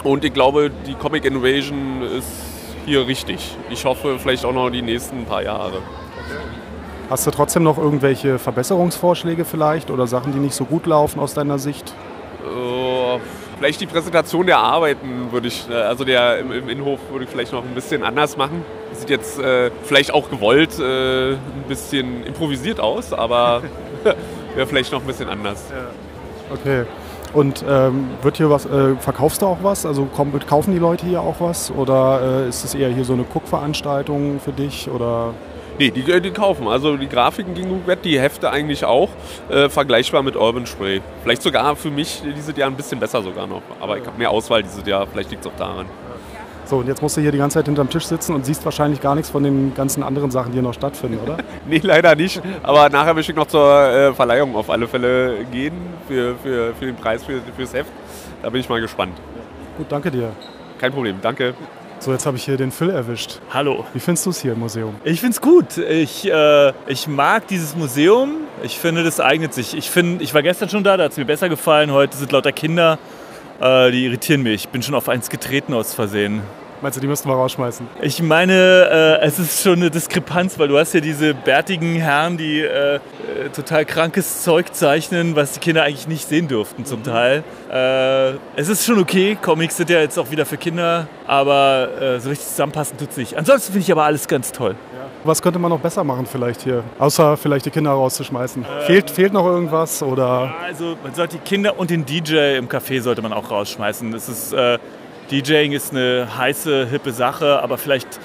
Und 0.05 0.25
ich 0.25 0.33
glaube, 0.33 0.71
die 0.87 0.95
Comic 0.95 1.25
Invasion 1.25 2.03
ist 2.19 2.27
hier 2.87 3.07
richtig. 3.07 3.57
Ich 3.71 3.85
hoffe, 3.85 4.19
vielleicht 4.19 4.45
auch 4.45 4.53
noch 4.53 4.71
die 4.71 4.83
nächsten 4.83 5.25
paar 5.25 5.43
Jahre. 5.43 5.83
Hast 7.13 7.27
du 7.27 7.31
trotzdem 7.31 7.63
noch 7.63 7.77
irgendwelche 7.77 8.39
Verbesserungsvorschläge 8.39 9.45
vielleicht 9.45 9.91
oder 9.91 10.07
Sachen, 10.07 10.33
die 10.33 10.39
nicht 10.39 10.55
so 10.55 10.65
gut 10.65 10.87
laufen 10.87 11.21
aus 11.21 11.35
deiner 11.35 11.59
Sicht? 11.59 11.93
Uh, 12.43 13.21
vielleicht 13.59 13.83
die 13.83 13.87
Präsentation 13.87 14.47
der 14.47 14.57
Arbeiten 14.57 15.31
würde 15.31 15.49
ich, 15.49 15.69
äh, 15.69 15.75
also 15.75 16.05
der 16.05 16.39
im, 16.39 16.51
im, 16.53 16.71
Innenhof 16.71 17.01
würde 17.11 17.27
ich 17.27 17.31
vielleicht 17.31 17.53
noch 17.53 17.65
ein 17.65 17.75
bisschen 17.75 18.03
anders 18.03 18.39
machen. 18.39 18.65
Sieht 18.95 19.11
jetzt 19.11 19.39
äh, 19.39 19.71
vielleicht 19.85 20.15
auch 20.15 20.31
gewollt 20.31 20.79
äh, 20.79 21.33
ein 21.33 21.65
bisschen 21.69 22.25
improvisiert 22.25 22.81
aus, 22.81 23.13
aber 23.13 23.61
wäre 24.55 24.67
vielleicht 24.67 24.91
noch 24.91 25.03
ein 25.03 25.07
bisschen 25.07 25.29
anders. 25.29 25.67
Ja. 25.71 26.55
Okay. 26.55 26.87
Und 27.35 27.63
ähm, 27.69 28.09
wird 28.23 28.39
hier 28.39 28.49
was, 28.49 28.65
äh, 28.65 28.95
verkaufst 28.99 29.43
du 29.43 29.47
auch 29.49 29.59
was? 29.61 29.85
Also 29.85 30.09
komm, 30.17 30.33
kaufen 30.47 30.73
die 30.73 30.81
Leute 30.81 31.05
hier 31.05 31.21
auch 31.21 31.37
was? 31.41 31.71
Oder 31.73 32.45
äh, 32.47 32.49
ist 32.49 32.65
es 32.65 32.75
eher 32.75 32.89
hier 32.89 33.05
so 33.05 33.13
eine 33.13 33.25
Guckveranstaltung 33.25 34.41
für 34.41 34.53
dich? 34.53 34.89
Oder 34.89 35.35
Nee, 35.79 35.91
die, 35.91 36.21
die 36.21 36.31
kaufen. 36.31 36.69
Also 36.69 36.97
die 36.97 37.09
Grafiken 37.09 37.55
gingen 37.55 37.83
gut 37.85 37.99
die 38.05 38.21
Hefte 38.21 38.51
eigentlich 38.51 38.85
auch. 38.85 39.09
Äh, 39.49 39.69
vergleichbar 39.69 40.23
mit 40.23 40.37
Urban 40.37 40.67
Spray. 40.67 41.01
Vielleicht 41.23 41.43
sogar 41.43 41.77
für 41.77 41.91
mich 41.91 42.23
dieses 42.25 42.57
Jahr 42.57 42.71
ein 42.71 42.77
bisschen 42.77 43.01
besser 43.01 43.23
sogar 43.23 43.47
noch. 43.47 43.63
Aber 43.81 43.99
ich 43.99 44.07
habe 44.07 44.17
mehr 44.19 44.31
Auswahl 44.31 44.63
dieses 44.63 44.87
Jahr. 44.87 45.07
Vielleicht 45.07 45.31
liegt 45.31 45.45
es 45.45 45.51
auch 45.51 45.57
daran. 45.57 45.87
So, 46.65 46.79
und 46.79 46.87
jetzt 46.87 47.03
musst 47.03 47.17
du 47.17 47.21
hier 47.21 47.33
die 47.33 47.39
ganze 47.39 47.59
Zeit 47.59 47.67
hinterm 47.67 47.91
Tisch 47.91 48.07
sitzen 48.07 48.35
und 48.35 48.47
siehst 48.47 48.65
wahrscheinlich 48.65 49.01
gar 49.01 49.15
nichts 49.15 49.31
von 49.31 49.43
den 49.43 49.75
ganzen 49.75 50.03
anderen 50.03 50.31
Sachen, 50.31 50.53
die 50.53 50.55
hier 50.55 50.63
noch 50.63 50.75
stattfinden, 50.75 51.19
oder? 51.23 51.37
nee, 51.69 51.81
leider 51.83 52.15
nicht. 52.15 52.41
Aber 52.63 52.89
nachher 52.89 53.15
möchte 53.15 53.33
ich 53.33 53.37
noch 53.37 53.47
zur 53.47 53.89
äh, 53.91 54.15
Verleihung 54.15 54.55
auf 54.55 54.71
alle 54.71 54.87
Fälle 54.87 55.45
gehen 55.51 55.75
für, 56.07 56.37
für, 56.37 56.75
für 56.75 56.87
den 56.87 56.97
Preis 56.97 57.25
für, 57.25 57.41
fürs 57.57 57.75
Heft. 57.75 57.91
Da 58.43 58.51
bin 58.51 58.61
ich 58.61 58.69
mal 58.69 58.81
gespannt. 58.81 59.15
Gut, 59.77 59.87
danke 59.91 60.11
dir. 60.11 60.31
Kein 60.79 60.93
Problem, 60.93 61.17
danke. 61.21 61.55
So, 62.03 62.11
jetzt 62.11 62.27
habe 62.27 62.37
ich 62.37 62.43
hier 62.43 62.57
den 62.57 62.73
Phil 62.73 62.91
erwischt. 62.91 63.39
Hallo. 63.51 63.87
Wie 63.95 64.01
findest 64.01 64.27
du 64.27 64.31
es 64.31 64.43
hier 64.43 64.55
im 64.55 64.59
Museum? 64.59 64.97
Ich 65.05 65.21
finde 65.21 65.37
es 65.37 65.41
gut. 65.41 65.79
Ich, 65.79 66.29
äh, 66.29 66.73
ich 66.89 67.07
mag 67.07 67.47
dieses 67.47 67.77
Museum. 67.77 68.39
Ich 68.65 68.77
finde, 68.77 69.05
das 69.05 69.21
eignet 69.21 69.55
sich. 69.55 69.77
Ich, 69.77 69.89
find, 69.89 70.21
ich 70.21 70.35
war 70.35 70.43
gestern 70.43 70.69
schon 70.69 70.83
da, 70.83 70.97
da 70.97 71.05
hat 71.05 71.13
es 71.13 71.17
mir 71.17 71.27
besser 71.27 71.49
gefallen. 71.49 71.93
Heute 71.93 72.17
sind 72.17 72.33
lauter 72.33 72.51
Kinder, 72.51 72.99
äh, 73.61 73.93
die 73.93 74.07
irritieren 74.07 74.43
mich. 74.43 74.65
Ich 74.65 74.69
bin 74.71 74.83
schon 74.83 74.97
auf 74.97 75.09
eins 75.09 75.31
getreten 75.31 75.75
aus 75.75 75.95
Versehen. 75.95 76.43
Meinst 76.83 76.97
du, 76.97 77.01
die 77.01 77.07
müssten 77.07 77.29
wir 77.29 77.37
rausschmeißen? 77.37 77.87
Ich 78.01 78.21
meine, 78.21 79.21
äh, 79.23 79.25
es 79.25 79.39
ist 79.39 79.63
schon 79.63 79.75
eine 79.75 79.89
Diskrepanz, 79.89 80.59
weil 80.59 80.67
du 80.67 80.77
hast 80.77 80.93
ja 80.95 81.01
diese 81.01 81.33
bärtigen 81.33 81.95
Herren, 81.95 82.37
die 82.37 82.59
äh, 82.59 82.97
äh, 82.97 83.01
total 83.55 83.85
krankes 83.85 84.43
Zeug 84.43 84.75
zeichnen, 84.75 85.37
was 85.37 85.53
die 85.53 85.61
Kinder 85.61 85.85
eigentlich 85.85 86.09
nicht 86.09 86.29
sehen 86.29 86.49
durften 86.49 86.85
zum 86.85 87.05
Teil. 87.05 87.45
Äh, 87.71 88.33
es 88.57 88.69
ist 88.69 88.85
schon 88.85 88.99
okay, 88.99 89.39
Comics 89.41 89.77
sind 89.77 89.91
ja 89.91 90.01
jetzt 90.01 90.19
auch 90.19 90.33
wieder 90.33 90.45
für 90.45 90.57
Kinder, 90.57 91.07
aber 91.25 91.89
äh, 92.01 92.19
so 92.19 92.31
richtig 92.31 92.49
zusammenpassen 92.49 92.99
tut 92.99 93.11
es 93.11 93.17
nicht. 93.17 93.37
Ansonsten 93.37 93.75
finde 93.75 93.85
ich 93.85 93.93
aber 93.93 94.03
alles 94.03 94.27
ganz 94.27 94.51
toll. 94.51 94.75
Ja. 94.93 95.07
Was 95.23 95.41
könnte 95.41 95.61
man 95.61 95.71
noch 95.71 95.79
besser 95.79 96.03
machen 96.03 96.27
vielleicht 96.27 96.63
hier? 96.63 96.83
Außer 96.99 97.37
vielleicht 97.37 97.65
die 97.65 97.71
Kinder 97.71 97.93
rauszuschmeißen. 97.93 98.65
Ähm, 98.65 98.87
fehlt, 98.87 99.09
fehlt 99.09 99.33
noch 99.33 99.47
irgendwas? 99.47 100.03
Oder? 100.03 100.53
Also 100.65 100.97
man 101.01 101.15
sollte 101.15 101.37
die 101.37 101.45
Kinder 101.45 101.79
und 101.79 101.91
den 101.91 102.05
DJ 102.05 102.57
im 102.57 102.69
Café 102.69 103.01
sollte 103.01 103.23
man 103.23 103.33
auch 103.33 103.53
rausschmeißen. 103.53 104.13
Es 104.15 104.29
ist 104.29 104.53
äh, 104.53 104.81
DJing 105.33 105.73
ist 105.73 105.93
eine 105.93 106.29
heiße, 106.37 106.87
hippe 106.91 107.11
Sache, 107.11 107.63
aber 107.63 107.79
vielleicht 107.79 108.21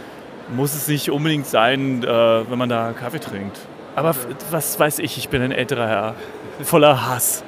muss 0.54 0.76
es 0.76 0.90
nicht 0.90 1.10
unbedingt 1.10 1.48
sein, 1.48 2.04
äh, 2.04 2.08
wenn 2.08 2.58
man 2.58 2.68
da 2.68 2.92
Kaffee 2.92 3.20
trinkt. 3.20 3.58
Aber 3.96 4.14
was 4.52 4.78
weiß 4.78 5.00
ich, 5.00 5.18
ich 5.18 5.30
bin 5.30 5.42
ein 5.42 5.54
älterer 5.54 5.88
Herr, 5.88 6.16
voller 6.64 7.08
Hass. 7.08 7.44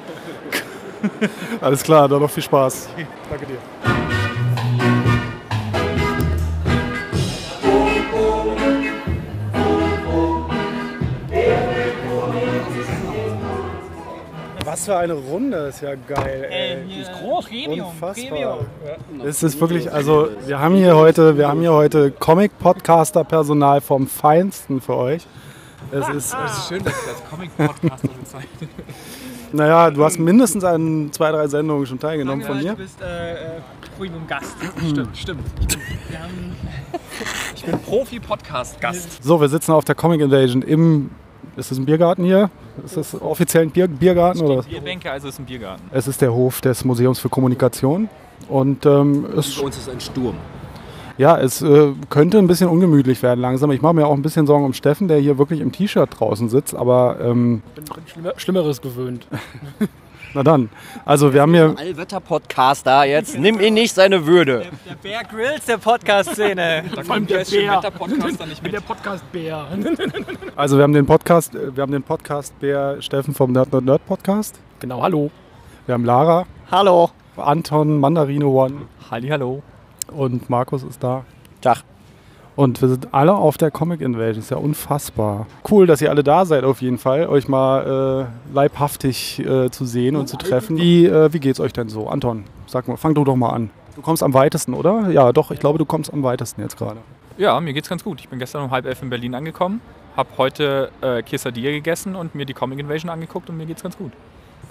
Alles 1.60 1.82
klar, 1.82 2.08
dann 2.08 2.20
noch 2.20 2.30
viel 2.30 2.42
Spaß. 2.42 2.88
Danke 3.30 3.46
dir. 3.46 3.99
Für 14.90 14.96
eine 14.96 15.12
Runde, 15.12 15.56
ist 15.68 15.82
ja 15.82 15.94
geil. 15.94 16.48
Ey, 16.50 16.78
die 16.88 17.00
ist 17.00 17.12
groß, 17.12 17.44
Premium. 17.44 17.90
Unfassbar. 17.90 18.58
Es 19.24 19.40
ist 19.44 19.60
wirklich, 19.60 19.92
also 19.92 20.28
wir 20.46 20.58
haben 20.58 20.74
hier 20.74 20.96
heute, 20.96 21.38
wir 21.38 21.46
haben 21.46 21.60
hier 21.60 21.72
heute 21.72 22.10
Comic-Podcaster-Personal 22.10 23.82
vom 23.82 24.08
Feinsten 24.08 24.80
für 24.80 24.96
euch. 24.96 25.28
Es 25.92 26.08
ist, 26.08 26.36
Es 26.44 26.58
ist 26.58 26.68
schön, 26.68 26.82
dass 26.82 26.94
ihr 27.04 27.10
als 27.10 27.30
Comic-Podcaster 27.30 28.08
bezeichnet. 28.08 28.70
naja, 29.52 29.92
du 29.92 30.04
hast 30.04 30.18
mindestens 30.18 30.64
an 30.64 31.10
zwei, 31.12 31.30
drei 31.30 31.46
Sendungen 31.46 31.86
schon 31.86 32.00
teilgenommen 32.00 32.44
von 32.44 32.58
mir. 32.58 32.72
Du 32.72 32.78
bist 32.78 33.00
äh, 33.00 33.34
äh, 33.34 33.36
Premium-Gast. 33.96 34.56
Stimmt, 34.90 35.16
stimmt. 35.16 35.44
Ich 35.60 35.68
bin, 35.68 35.78
Wir 36.08 36.18
haben 36.18 36.56
ich 37.54 37.64
bin 37.64 37.78
Profi-Podcast-Gast. 37.78 39.22
So, 39.22 39.40
wir 39.40 39.48
sitzen 39.48 39.70
auf 39.70 39.84
der 39.84 39.94
Comic 39.94 40.20
Invasion 40.20 40.62
im, 40.62 41.10
ist 41.56 41.70
das 41.70 41.78
ein 41.78 41.84
Biergarten 41.84 42.24
hier? 42.24 42.50
Ist 42.84 42.96
das 42.96 43.20
offiziell 43.20 43.64
ein 43.64 43.70
Bier, 43.70 43.88
Biergarten 43.88 44.40
oder? 44.42 44.62
Bierbänke, 44.62 45.10
also 45.10 45.28
ist 45.28 45.38
ein 45.38 45.46
Biergarten. 45.46 45.82
Es 45.92 46.08
ist 46.08 46.20
der 46.20 46.32
Hof 46.32 46.60
des 46.60 46.84
Museums 46.84 47.18
für 47.18 47.28
Kommunikation 47.28 48.08
und 48.48 48.86
ähm, 48.86 49.26
es 49.36 49.56
Bei 49.56 49.64
uns 49.64 49.76
ist 49.76 49.88
ein 49.88 50.00
Sturm. 50.00 50.34
Ja, 51.18 51.38
es 51.38 51.60
äh, 51.60 51.92
könnte 52.08 52.38
ein 52.38 52.46
bisschen 52.46 52.68
ungemütlich 52.68 53.22
werden 53.22 53.40
langsam. 53.40 53.70
Ich 53.72 53.82
mache 53.82 53.92
mir 53.92 54.06
auch 54.06 54.14
ein 54.14 54.22
bisschen 54.22 54.46
Sorgen 54.46 54.64
um 54.64 54.72
Steffen, 54.72 55.06
der 55.06 55.18
hier 55.18 55.36
wirklich 55.36 55.60
im 55.60 55.70
T-Shirt 55.70 56.08
draußen 56.18 56.48
sitzt. 56.48 56.74
Aber 56.74 57.18
ähm, 57.20 57.62
bin, 57.74 57.84
bin 57.84 57.94
Schlimmer, 58.06 58.32
Schlimmeres 58.36 58.80
gewöhnt. 58.80 59.26
na 60.34 60.42
dann. 60.42 60.68
Also 61.04 61.32
wir 61.32 61.42
haben 61.42 61.54
hier. 61.54 61.74
Allwetter-Podcaster 61.76 63.04
jetzt. 63.04 63.38
Nimm 63.38 63.60
ihn 63.60 63.74
nicht 63.74 63.94
seine 63.94 64.26
Würde. 64.26 64.66
der 64.88 64.94
Bear 64.96 65.24
Grylls 65.24 65.64
der 65.66 65.78
Podcast-Szene. 65.78 66.84
Da 66.94 67.02
Vor 67.02 67.14
allem 67.14 67.26
kommt 67.26 67.30
der 67.30 67.44
der 67.44 67.50
Bär. 67.50 67.72
Wetter-Podcaster 67.76 68.46
nicht 68.46 68.62
mit. 68.62 68.72
Der 68.72 68.80
Podcast-Bär. 68.80 69.66
Also 70.56 70.76
wir 70.76 70.82
haben 70.84 70.92
den 70.92 71.06
Podcast, 71.06 71.54
äh, 71.54 71.74
wir 71.74 71.82
haben 71.82 71.92
den 71.92 72.02
Podcast 72.02 72.58
Bär 72.60 73.00
Steffen 73.00 73.34
vom 73.34 73.52
Nerd 73.52 73.72
Nerd 73.72 73.84
Nerd 73.84 74.06
Podcast. 74.06 74.58
genau, 74.78 75.02
hallo. 75.02 75.30
Wir 75.86 75.94
haben 75.94 76.04
Lara, 76.04 76.46
Hallo. 76.70 77.10
Anton, 77.36 77.98
Mandarine 77.98 78.46
One 78.46 78.82
Halli, 79.10 79.28
hallo. 79.28 79.62
und 80.12 80.48
Markus 80.50 80.82
ist 80.82 81.02
da. 81.02 81.24
Tag. 81.60 81.82
Und 82.60 82.82
wir 82.82 82.90
sind 82.90 83.14
alle 83.14 83.34
auf 83.34 83.56
der 83.56 83.70
Comic 83.70 84.02
Invasion. 84.02 84.40
Ist 84.40 84.50
ja 84.50 84.58
unfassbar. 84.58 85.46
Cool, 85.70 85.86
dass 85.86 86.02
ihr 86.02 86.10
alle 86.10 86.22
da 86.22 86.44
seid 86.44 86.62
auf 86.64 86.82
jeden 86.82 86.98
Fall, 86.98 87.26
euch 87.26 87.48
mal 87.48 88.28
äh, 88.28 88.54
leibhaftig 88.54 89.38
äh, 89.38 89.70
zu 89.70 89.86
sehen 89.86 90.14
und 90.14 90.26
zu 90.26 90.36
treffen. 90.36 90.76
Wie, 90.76 91.06
äh, 91.06 91.32
wie 91.32 91.40
geht's 91.40 91.58
euch 91.58 91.72
denn 91.72 91.88
so? 91.88 92.06
Anton, 92.08 92.44
sag 92.66 92.86
mal, 92.86 92.98
fang 92.98 93.14
du 93.14 93.24
doch 93.24 93.34
mal 93.34 93.48
an. 93.48 93.70
Du 93.96 94.02
kommst 94.02 94.22
am 94.22 94.34
weitesten, 94.34 94.74
oder? 94.74 95.08
Ja, 95.08 95.32
doch, 95.32 95.50
ich 95.52 95.58
glaube, 95.58 95.78
du 95.78 95.86
kommst 95.86 96.12
am 96.12 96.22
weitesten 96.22 96.60
jetzt 96.60 96.76
gerade. 96.76 96.98
Ja, 97.38 97.58
mir 97.60 97.72
geht's 97.72 97.88
ganz 97.88 98.04
gut. 98.04 98.20
Ich 98.20 98.28
bin 98.28 98.38
gestern 98.38 98.62
um 98.62 98.70
halb 98.70 98.84
elf 98.84 99.00
in 99.00 99.08
Berlin 99.08 99.34
angekommen, 99.34 99.80
habe 100.14 100.28
heute 100.36 100.90
äh, 101.00 101.22
Quesadilla 101.22 101.70
gegessen 101.70 102.14
und 102.14 102.34
mir 102.34 102.44
die 102.44 102.52
Comic 102.52 102.78
Invasion 102.78 103.08
angeguckt 103.08 103.48
und 103.48 103.56
mir 103.56 103.64
geht's 103.64 103.82
ganz 103.82 103.96
gut. 103.96 104.12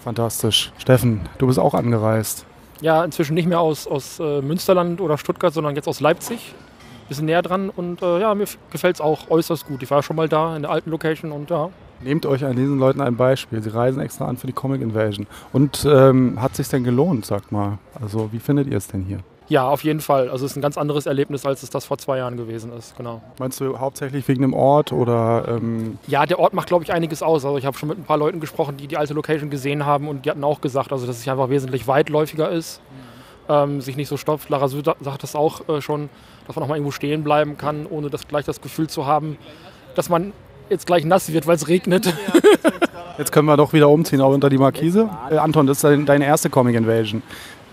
Fantastisch. 0.03 0.72
Steffen, 0.77 1.22
du 1.39 1.48
bist 1.48 1.58
auch 1.58 1.74
angereist. 1.74 2.46
Ja, 2.81 3.03
inzwischen 3.03 3.34
nicht 3.34 3.48
mehr 3.48 3.60
aus, 3.60 3.88
aus 3.88 4.19
äh, 4.19 4.43
Münsterland 4.43 5.01
oder 5.01 5.17
Stuttgart, 5.17 5.55
sondern 5.55 5.75
jetzt 5.75 5.88
aus 5.88 6.01
Leipzig. 6.01 6.53
Bisschen 7.09 7.25
näher 7.25 7.41
dran 7.41 7.69
und 7.69 8.01
äh, 8.01 8.19
ja, 8.21 8.33
mir 8.35 8.45
gefällt 8.71 8.95
es 8.95 9.01
auch 9.01 9.29
äußerst 9.29 9.67
gut. 9.67 9.83
Ich 9.83 9.91
war 9.91 10.03
schon 10.03 10.15
mal 10.15 10.29
da 10.29 10.55
in 10.55 10.61
der 10.61 10.71
alten 10.71 10.89
Location 10.91 11.31
und 11.31 11.49
ja. 11.49 11.69
Nehmt 12.01 12.25
euch 12.25 12.45
an 12.45 12.55
diesen 12.55 12.79
Leuten 12.79 13.01
ein 13.01 13.17
Beispiel. 13.17 13.61
Sie 13.61 13.73
reisen 13.73 14.01
extra 14.01 14.25
an 14.25 14.37
für 14.37 14.47
die 14.47 14.53
Comic 14.53 14.81
Invasion. 14.81 15.27
Und 15.51 15.85
ähm, 15.89 16.41
hat 16.41 16.55
sich 16.55 16.69
denn 16.69 16.85
gelohnt, 16.85 17.25
sagt 17.25 17.51
mal? 17.51 17.77
Also, 17.99 18.31
wie 18.31 18.39
findet 18.39 18.67
ihr 18.67 18.77
es 18.77 18.87
denn 18.87 19.03
hier? 19.03 19.19
Ja, 19.49 19.67
auf 19.67 19.83
jeden 19.83 19.99
Fall. 19.99 20.29
Also 20.29 20.45
es 20.45 20.51
ist 20.51 20.57
ein 20.57 20.61
ganz 20.61 20.77
anderes 20.77 21.07
Erlebnis, 21.07 21.43
als 21.43 21.63
es 21.63 21.71
das 21.71 21.83
vor 21.85 21.97
zwei 21.97 22.19
Jahren 22.19 22.37
gewesen 22.37 22.71
ist. 22.71 22.95
Genau. 22.95 23.21
Meinst 23.39 23.59
du 23.59 23.79
hauptsächlich 23.79 24.27
wegen 24.27 24.43
dem 24.43 24.53
Ort 24.53 24.93
oder 24.93 25.45
ähm, 25.47 25.97
Ja, 26.05 26.27
der 26.27 26.37
Ort 26.37 26.53
macht, 26.53 26.67
glaube 26.67 26.83
ich, 26.83 26.93
einiges 26.93 27.23
aus. 27.23 27.43
Also 27.43 27.57
ich 27.57 27.65
habe 27.65 27.75
schon 27.75 27.89
mit 27.89 27.97
ein 27.97 28.03
paar 28.03 28.19
Leuten 28.19 28.39
gesprochen, 28.39 28.77
die 28.77 28.87
die 28.87 28.95
alte 28.95 29.15
Location 29.15 29.49
gesehen 29.49 29.88
haben 29.88 30.07
und 30.07 30.25
die 30.25 30.29
hatten 30.29 30.43
auch 30.43 30.62
gesagt, 30.62 30.91
also 30.91 31.07
dass 31.07 31.17
es 31.17 31.27
einfach 31.27 31.49
wesentlich 31.49 31.88
weitläufiger 31.88 32.51
ist, 32.51 32.79
ähm, 33.49 33.81
sich 33.81 33.97
nicht 33.97 34.07
so 34.07 34.15
stopft. 34.15 34.49
Lara 34.49 34.67
Süd 34.67 34.85
sagt 34.85 35.23
das 35.23 35.35
auch 35.35 35.67
äh, 35.67 35.81
schon, 35.81 36.09
dass 36.47 36.55
man 36.55 36.63
auch 36.63 36.69
mal 36.69 36.75
irgendwo 36.75 36.91
stehen 36.91 37.23
bleiben 37.23 37.57
kann, 37.57 37.85
ohne 37.85 38.09
das 38.09 38.27
gleich 38.27 38.45
das 38.45 38.62
Gefühl 38.62 38.88
zu 38.88 39.05
haben, 39.05 39.38
dass 39.95 40.07
man 40.09 40.31
jetzt 40.69 40.85
gleich 40.85 41.03
nass 41.03 41.33
wird, 41.33 41.47
weil 41.47 41.55
es 41.55 41.67
regnet. 41.67 42.13
Jetzt 43.17 43.33
können 43.33 43.47
wir 43.47 43.57
doch 43.57 43.73
wieder 43.73 43.89
umziehen, 43.89 44.21
auch 44.21 44.33
unter 44.33 44.49
die 44.49 44.57
Markise. 44.57 45.09
Äh, 45.29 45.35
Anton, 45.35 45.67
das 45.67 45.79
ist 45.79 45.83
dein, 45.83 46.05
deine 46.05 46.25
erste 46.25 46.49
Comic 46.49 46.73
Invasion. 46.75 47.21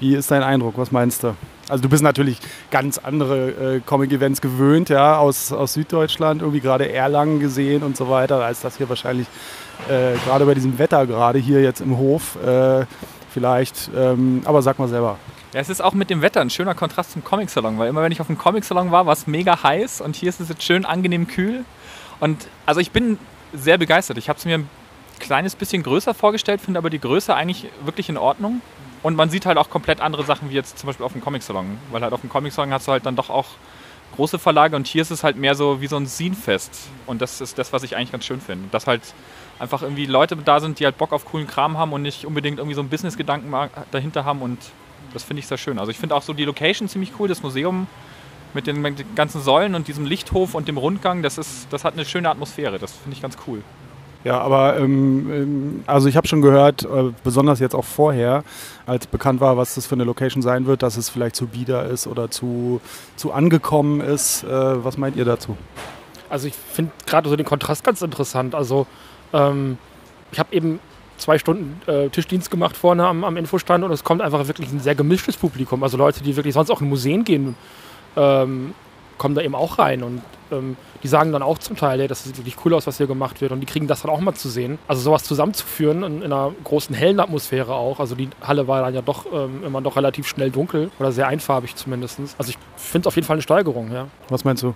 Wie 0.01 0.17
ist 0.17 0.29
dein 0.33 0.43
Eindruck? 0.43 0.75
Was 0.77 0.91
meinst 0.91 1.23
du? 1.23 1.37
Also 1.69 1.83
du 1.83 1.89
bist 1.89 2.03
natürlich 2.03 2.39
ganz 2.73 2.99
andere 2.99 3.77
äh, 3.77 3.81
Comic-Events 3.81 4.41
gewöhnt, 4.41 4.89
ja, 4.89 5.19
aus, 5.19 5.53
aus 5.53 5.75
Süddeutschland, 5.75 6.43
irgendwie 6.43 6.61
gerade 6.61 6.93
Erlangen 6.93 7.39
gesehen 7.39 7.85
und 7.85 7.97
so 7.97 8.11
weiter, 8.11 8.45
als 8.45 8.61
das 8.61 8.77
hier 8.77 8.89
wahrscheinlich 8.89 9.29
äh, 9.89 10.17
gerade 10.25 10.47
bei 10.47 10.55
diesem 10.55 10.79
Wetter 10.81 11.07
gerade 11.07 11.39
hier 11.39 11.63
jetzt 11.63 11.81
im 11.81 11.97
Hof 11.97 12.37
äh, 12.45 12.85
vielleicht. 13.33 13.89
Ähm, 13.97 14.43
aber 14.45 14.63
sag 14.63 14.81
mal 14.81 14.89
selber. 14.89 15.17
Ja, 15.57 15.63
es 15.63 15.71
ist 15.71 15.81
auch 15.81 15.95
mit 15.95 16.11
dem 16.11 16.21
Wetter 16.21 16.43
ein 16.43 16.51
schöner 16.51 16.75
Kontrast 16.75 17.13
zum 17.13 17.25
Comic-Salon, 17.25 17.79
weil 17.79 17.89
immer 17.89 18.03
wenn 18.03 18.13
ich 18.13 18.21
auf 18.21 18.27
dem 18.27 18.37
Comic-Salon 18.37 18.91
war, 18.91 19.07
war 19.07 19.15
es 19.15 19.27
mega 19.27 19.63
heiß 19.63 20.03
und 20.03 20.15
hier 20.15 20.29
ist 20.29 20.39
es 20.39 20.51
jetzt 20.51 20.63
schön 20.63 20.85
angenehm 20.85 21.29
kühl. 21.29 21.65
Und 22.21 22.47
also 22.67 22.79
ich 22.79 22.91
bin 22.91 23.19
sehr 23.55 23.79
begeistert. 23.79 24.19
Ich 24.19 24.29
habe 24.29 24.39
es 24.39 24.45
mir 24.45 24.59
ein 24.59 24.69
kleines 25.19 25.57
bisschen 25.57 25.83
größer 25.83 26.13
vorgestellt, 26.13 26.61
finde 26.61 26.77
aber 26.77 26.91
die 26.91 27.01
Größe 27.01 27.35
eigentlich 27.35 27.71
wirklich 27.83 28.11
in 28.11 28.19
Ordnung. 28.19 28.61
Und 29.03 29.17
man 29.17 29.31
sieht 29.31 29.47
halt 29.47 29.57
auch 29.57 29.71
komplett 29.71 30.03
andere 30.03 30.25
Sachen 30.25 30.51
wie 30.51 30.55
jetzt 30.55 30.79
zum 30.79 30.89
Beispiel 30.89 31.07
auf 31.07 31.13
dem 31.13 31.23
Comic-Salon. 31.23 31.79
Weil 31.91 32.03
halt 32.03 32.13
auf 32.13 32.21
dem 32.21 32.29
Comic-Salon 32.29 32.71
hast 32.75 32.87
du 32.87 32.93
halt 32.93 33.07
dann 33.07 33.17
doch 33.17 33.31
auch 33.31 33.47
große 34.15 34.39
Verlage 34.39 34.77
und 34.77 34.87
hier 34.87 35.01
ist 35.01 35.11
es 35.11 35.25
halt 35.25 35.39
mehr 35.39 35.55
so 35.55 35.81
wie 35.81 35.87
so 35.87 35.97
ein 35.97 36.07
Scene-Fest. 36.07 36.89
Und 37.07 37.23
das 37.23 37.41
ist 37.41 37.57
das, 37.57 37.73
was 37.73 37.83
ich 37.83 37.97
eigentlich 37.97 38.13
ganz 38.13 38.27
schön 38.27 38.43
finde. 38.43 38.69
Dass 38.73 38.87
halt 38.87 39.01
einfach 39.59 39.81
irgendwie 39.81 40.05
Leute 40.05 40.37
da 40.37 40.61
sind, 40.61 40.81
die 40.81 40.85
halt 40.85 40.99
Bock 40.99 41.15
auf 41.15 41.25
coolen 41.25 41.47
Kram 41.47 41.79
haben 41.79 41.95
und 41.95 42.03
nicht 42.03 42.27
unbedingt 42.27 42.59
irgendwie 42.59 42.75
so 42.75 42.83
einen 42.83 42.91
Business-Gedanken 42.91 43.55
dahinter 43.91 44.27
haben 44.27 44.43
und 44.43 44.59
das 45.17 45.23
finde 45.23 45.41
ich 45.41 45.47
sehr 45.47 45.57
schön. 45.57 45.79
Also 45.79 45.91
ich 45.91 45.99
finde 45.99 46.15
auch 46.15 46.21
so 46.21 46.35
die 46.35 46.45
Location 46.45 46.89
ziemlich 46.89 47.13
cool, 47.19 47.27
das 47.27 47.43
Museum 47.43 47.87
mit 48.53 48.67
den, 48.67 48.83
mit 48.83 48.99
den 48.99 49.15
ganzen 49.15 49.41
Säulen 49.41 49.75
und 49.75 49.89
diesem 49.89 50.05
Lichthof 50.05 50.55
und 50.55 50.69
dem 50.69 50.77
Rundgang, 50.77 51.23
das, 51.23 51.39
ist, 51.39 51.69
das 51.71 51.85
hat 51.85 51.95
eine 51.95 52.05
schöne 52.05 52.29
Atmosphäre, 52.29 52.79
das 52.79 52.93
finde 52.93 53.17
ich 53.17 53.23
ganz 53.23 53.39
cool. 53.47 53.63
Ja, 54.25 54.41
aber 54.41 54.77
ähm, 54.77 55.33
ähm, 55.33 55.85
also 55.87 56.09
ich 56.09 56.19
habe 56.19 56.29
schon 56.29 56.43
gehört, 56.43 56.83
äh, 56.85 57.13
besonders 57.25 57.61
jetzt 57.61 57.75
auch 57.75 57.85
vorher, 57.85 58.45
als 58.85 59.07
bekannt 59.07 59.41
war, 59.41 59.57
was 59.57 59.75
das 59.75 59.87
für 59.87 59.95
eine 59.95 60.05
Location 60.05 60.43
sein 60.43 60.67
wird, 60.67 60.83
dass 60.83 60.99
es 60.99 61.09
vielleicht 61.09 61.35
zu 61.35 61.47
bieder 61.47 61.87
ist 61.87 62.07
oder 62.07 62.31
zu, 62.31 62.83
zu 63.17 63.33
angekommen 63.33 64.03
ist. 64.03 64.45
Äh, 64.45 64.85
was 64.85 64.99
meint 64.99 65.17
ihr 65.17 65.25
dazu? 65.25 65.57
Also 66.29 66.47
ich 66.47 66.55
finde 66.55 66.93
gerade 67.07 67.31
so 67.31 67.37
den 67.37 67.47
Kontrast 67.47 67.85
ganz 67.85 68.03
interessant. 68.03 68.55
Also 68.55 68.87
ähm, 69.33 69.79
ich 70.31 70.39
habe 70.39 70.55
eben 70.55 70.79
zwei 71.17 71.39
Stunden 71.39 71.81
äh, 71.87 72.09
Tischdienst 72.09 72.51
gemacht 72.51 72.77
vorne 72.77 73.07
am, 73.07 73.25
am 73.25 73.37
Infostand 73.37 73.85
und 73.85 73.93
es 73.93 74.05
kommt 74.05 74.23
einfach 74.23 74.47
wirklich 74.47 74.71
ein 74.73 74.81
sehr 74.81 74.95
gemischtes 74.95 75.37
Publikum. 75.37 75.83
Also 75.83 75.97
Leute, 75.97 76.23
die 76.23 76.37
wirklich 76.37 76.55
sonst 76.55 76.71
auch 76.71 76.81
in 76.81 76.89
Museen 76.89 77.25
gehen, 77.25 77.55
ähm, 78.17 78.75
kommen 79.19 79.35
da 79.35 79.43
eben 79.43 79.55
auch 79.55 79.79
rein 79.79 80.03
und 80.03 80.23
ähm, 80.53 80.77
die 81.03 81.09
sagen 81.09 81.33
dann 81.33 81.43
auch 81.43 81.59
zum 81.59 81.77
Teil, 81.77 82.01
hey, 82.01 82.09
das 82.09 82.25
sieht 82.25 82.37
wirklich 82.37 82.57
cool 82.65 82.75
aus, 82.75 82.87
was 82.87 82.99
hier 82.99 83.07
gemacht 83.07 83.41
wird 83.41 83.53
und 83.53 83.61
die 83.61 83.67
kriegen 83.67 83.87
das 83.87 84.03
dann 84.03 84.11
auch 84.11 84.21
mal 84.21 84.35
zu 84.35 84.49
sehen. 84.49 84.79
Also 84.89 85.03
sowas 85.03 85.25
zusammenzuführen 85.25 86.03
in, 86.03 86.23
in 86.23 86.33
einer 86.33 86.53
großen 86.65 86.95
hellen 86.95 87.21
Atmosphäre 87.21 87.75
auch. 87.75 88.01
Also 88.01 88.15
die 88.15 88.29
Halle 88.43 88.69
war 88.69 88.83
dann 88.83 88.95
ja 88.95 89.03
doch 89.03 89.27
ähm, 89.33 89.63
immer 89.65 89.81
noch 89.81 89.97
relativ 89.97 90.27
schnell 90.27 90.51
dunkel 90.51 90.91
oder 90.99 91.13
sehr 91.13 91.29
einfarbig 91.29 91.77
zumindest. 91.77 92.21
Also 92.39 92.51
ich 92.51 92.59
finde 92.77 93.07
es 93.07 93.09
auf 93.09 93.15
jeden 93.15 93.27
Fall 93.27 93.35
eine 93.35 93.43
Steigerung, 93.43 93.93
ja. 93.93 94.09
Was 94.29 94.45
meinst 94.45 94.63
du? 94.63 94.75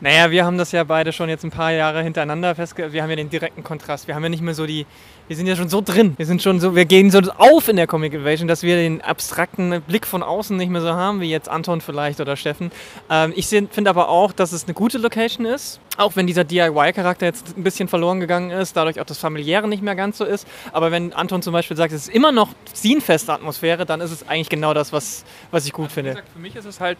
Naja, 0.00 0.30
wir 0.30 0.44
haben 0.44 0.58
das 0.58 0.72
ja 0.72 0.84
beide 0.84 1.12
schon 1.12 1.28
jetzt 1.28 1.44
ein 1.44 1.50
paar 1.50 1.72
Jahre 1.72 2.02
hintereinander 2.02 2.54
festgestellt. 2.54 2.92
Wir 2.92 3.02
haben 3.02 3.10
ja 3.10 3.16
den 3.16 3.30
direkten 3.30 3.64
Kontrast. 3.64 4.06
Wir 4.06 4.14
haben 4.14 4.22
ja 4.22 4.28
nicht 4.28 4.42
mehr 4.42 4.54
so 4.54 4.66
die. 4.66 4.86
Wir 5.26 5.36
sind 5.36 5.46
ja 5.46 5.56
schon 5.56 5.68
so 5.68 5.80
drin. 5.80 6.14
Wir 6.16 6.24
sind 6.24 6.42
schon 6.42 6.60
so. 6.60 6.74
Wir 6.76 6.84
gehen 6.84 7.10
so 7.10 7.20
auf 7.36 7.68
in 7.68 7.76
der 7.76 7.86
Comic 7.86 8.14
Invasion, 8.14 8.48
dass 8.48 8.62
wir 8.62 8.76
den 8.76 9.02
abstrakten 9.02 9.82
Blick 9.82 10.06
von 10.06 10.22
außen 10.22 10.56
nicht 10.56 10.70
mehr 10.70 10.80
so 10.80 10.92
haben, 10.92 11.20
wie 11.20 11.30
jetzt 11.30 11.48
Anton 11.48 11.80
vielleicht 11.80 12.20
oder 12.20 12.36
Steffen. 12.36 12.70
Ähm, 13.10 13.32
ich 13.34 13.48
finde 13.48 13.90
aber 13.90 14.08
auch, 14.08 14.32
dass 14.32 14.52
es 14.52 14.64
eine 14.64 14.74
gute 14.74 14.98
Location 14.98 15.44
ist. 15.44 15.80
Auch 15.96 16.14
wenn 16.14 16.28
dieser 16.28 16.44
DIY-Charakter 16.44 17.26
jetzt 17.26 17.56
ein 17.56 17.64
bisschen 17.64 17.88
verloren 17.88 18.20
gegangen 18.20 18.50
ist, 18.50 18.76
dadurch 18.76 19.00
auch 19.00 19.04
das 19.04 19.18
Familiäre 19.18 19.66
nicht 19.66 19.82
mehr 19.82 19.96
ganz 19.96 20.18
so 20.18 20.24
ist. 20.24 20.46
Aber 20.72 20.92
wenn 20.92 21.12
Anton 21.12 21.42
zum 21.42 21.52
Beispiel 21.52 21.76
sagt, 21.76 21.92
es 21.92 22.02
ist 22.02 22.14
immer 22.14 22.30
noch 22.30 22.50
scenefeste 22.72 23.32
Atmosphäre, 23.32 23.84
dann 23.84 24.00
ist 24.00 24.12
es 24.12 24.28
eigentlich 24.28 24.48
genau 24.48 24.74
das, 24.74 24.92
was, 24.92 25.24
was 25.50 25.66
ich 25.66 25.72
gut 25.72 25.88
Wie 25.88 25.94
finde. 25.94 26.10
gesagt, 26.10 26.28
für 26.32 26.38
mich 26.38 26.54
ist 26.54 26.66
es 26.66 26.78
halt, 26.78 26.98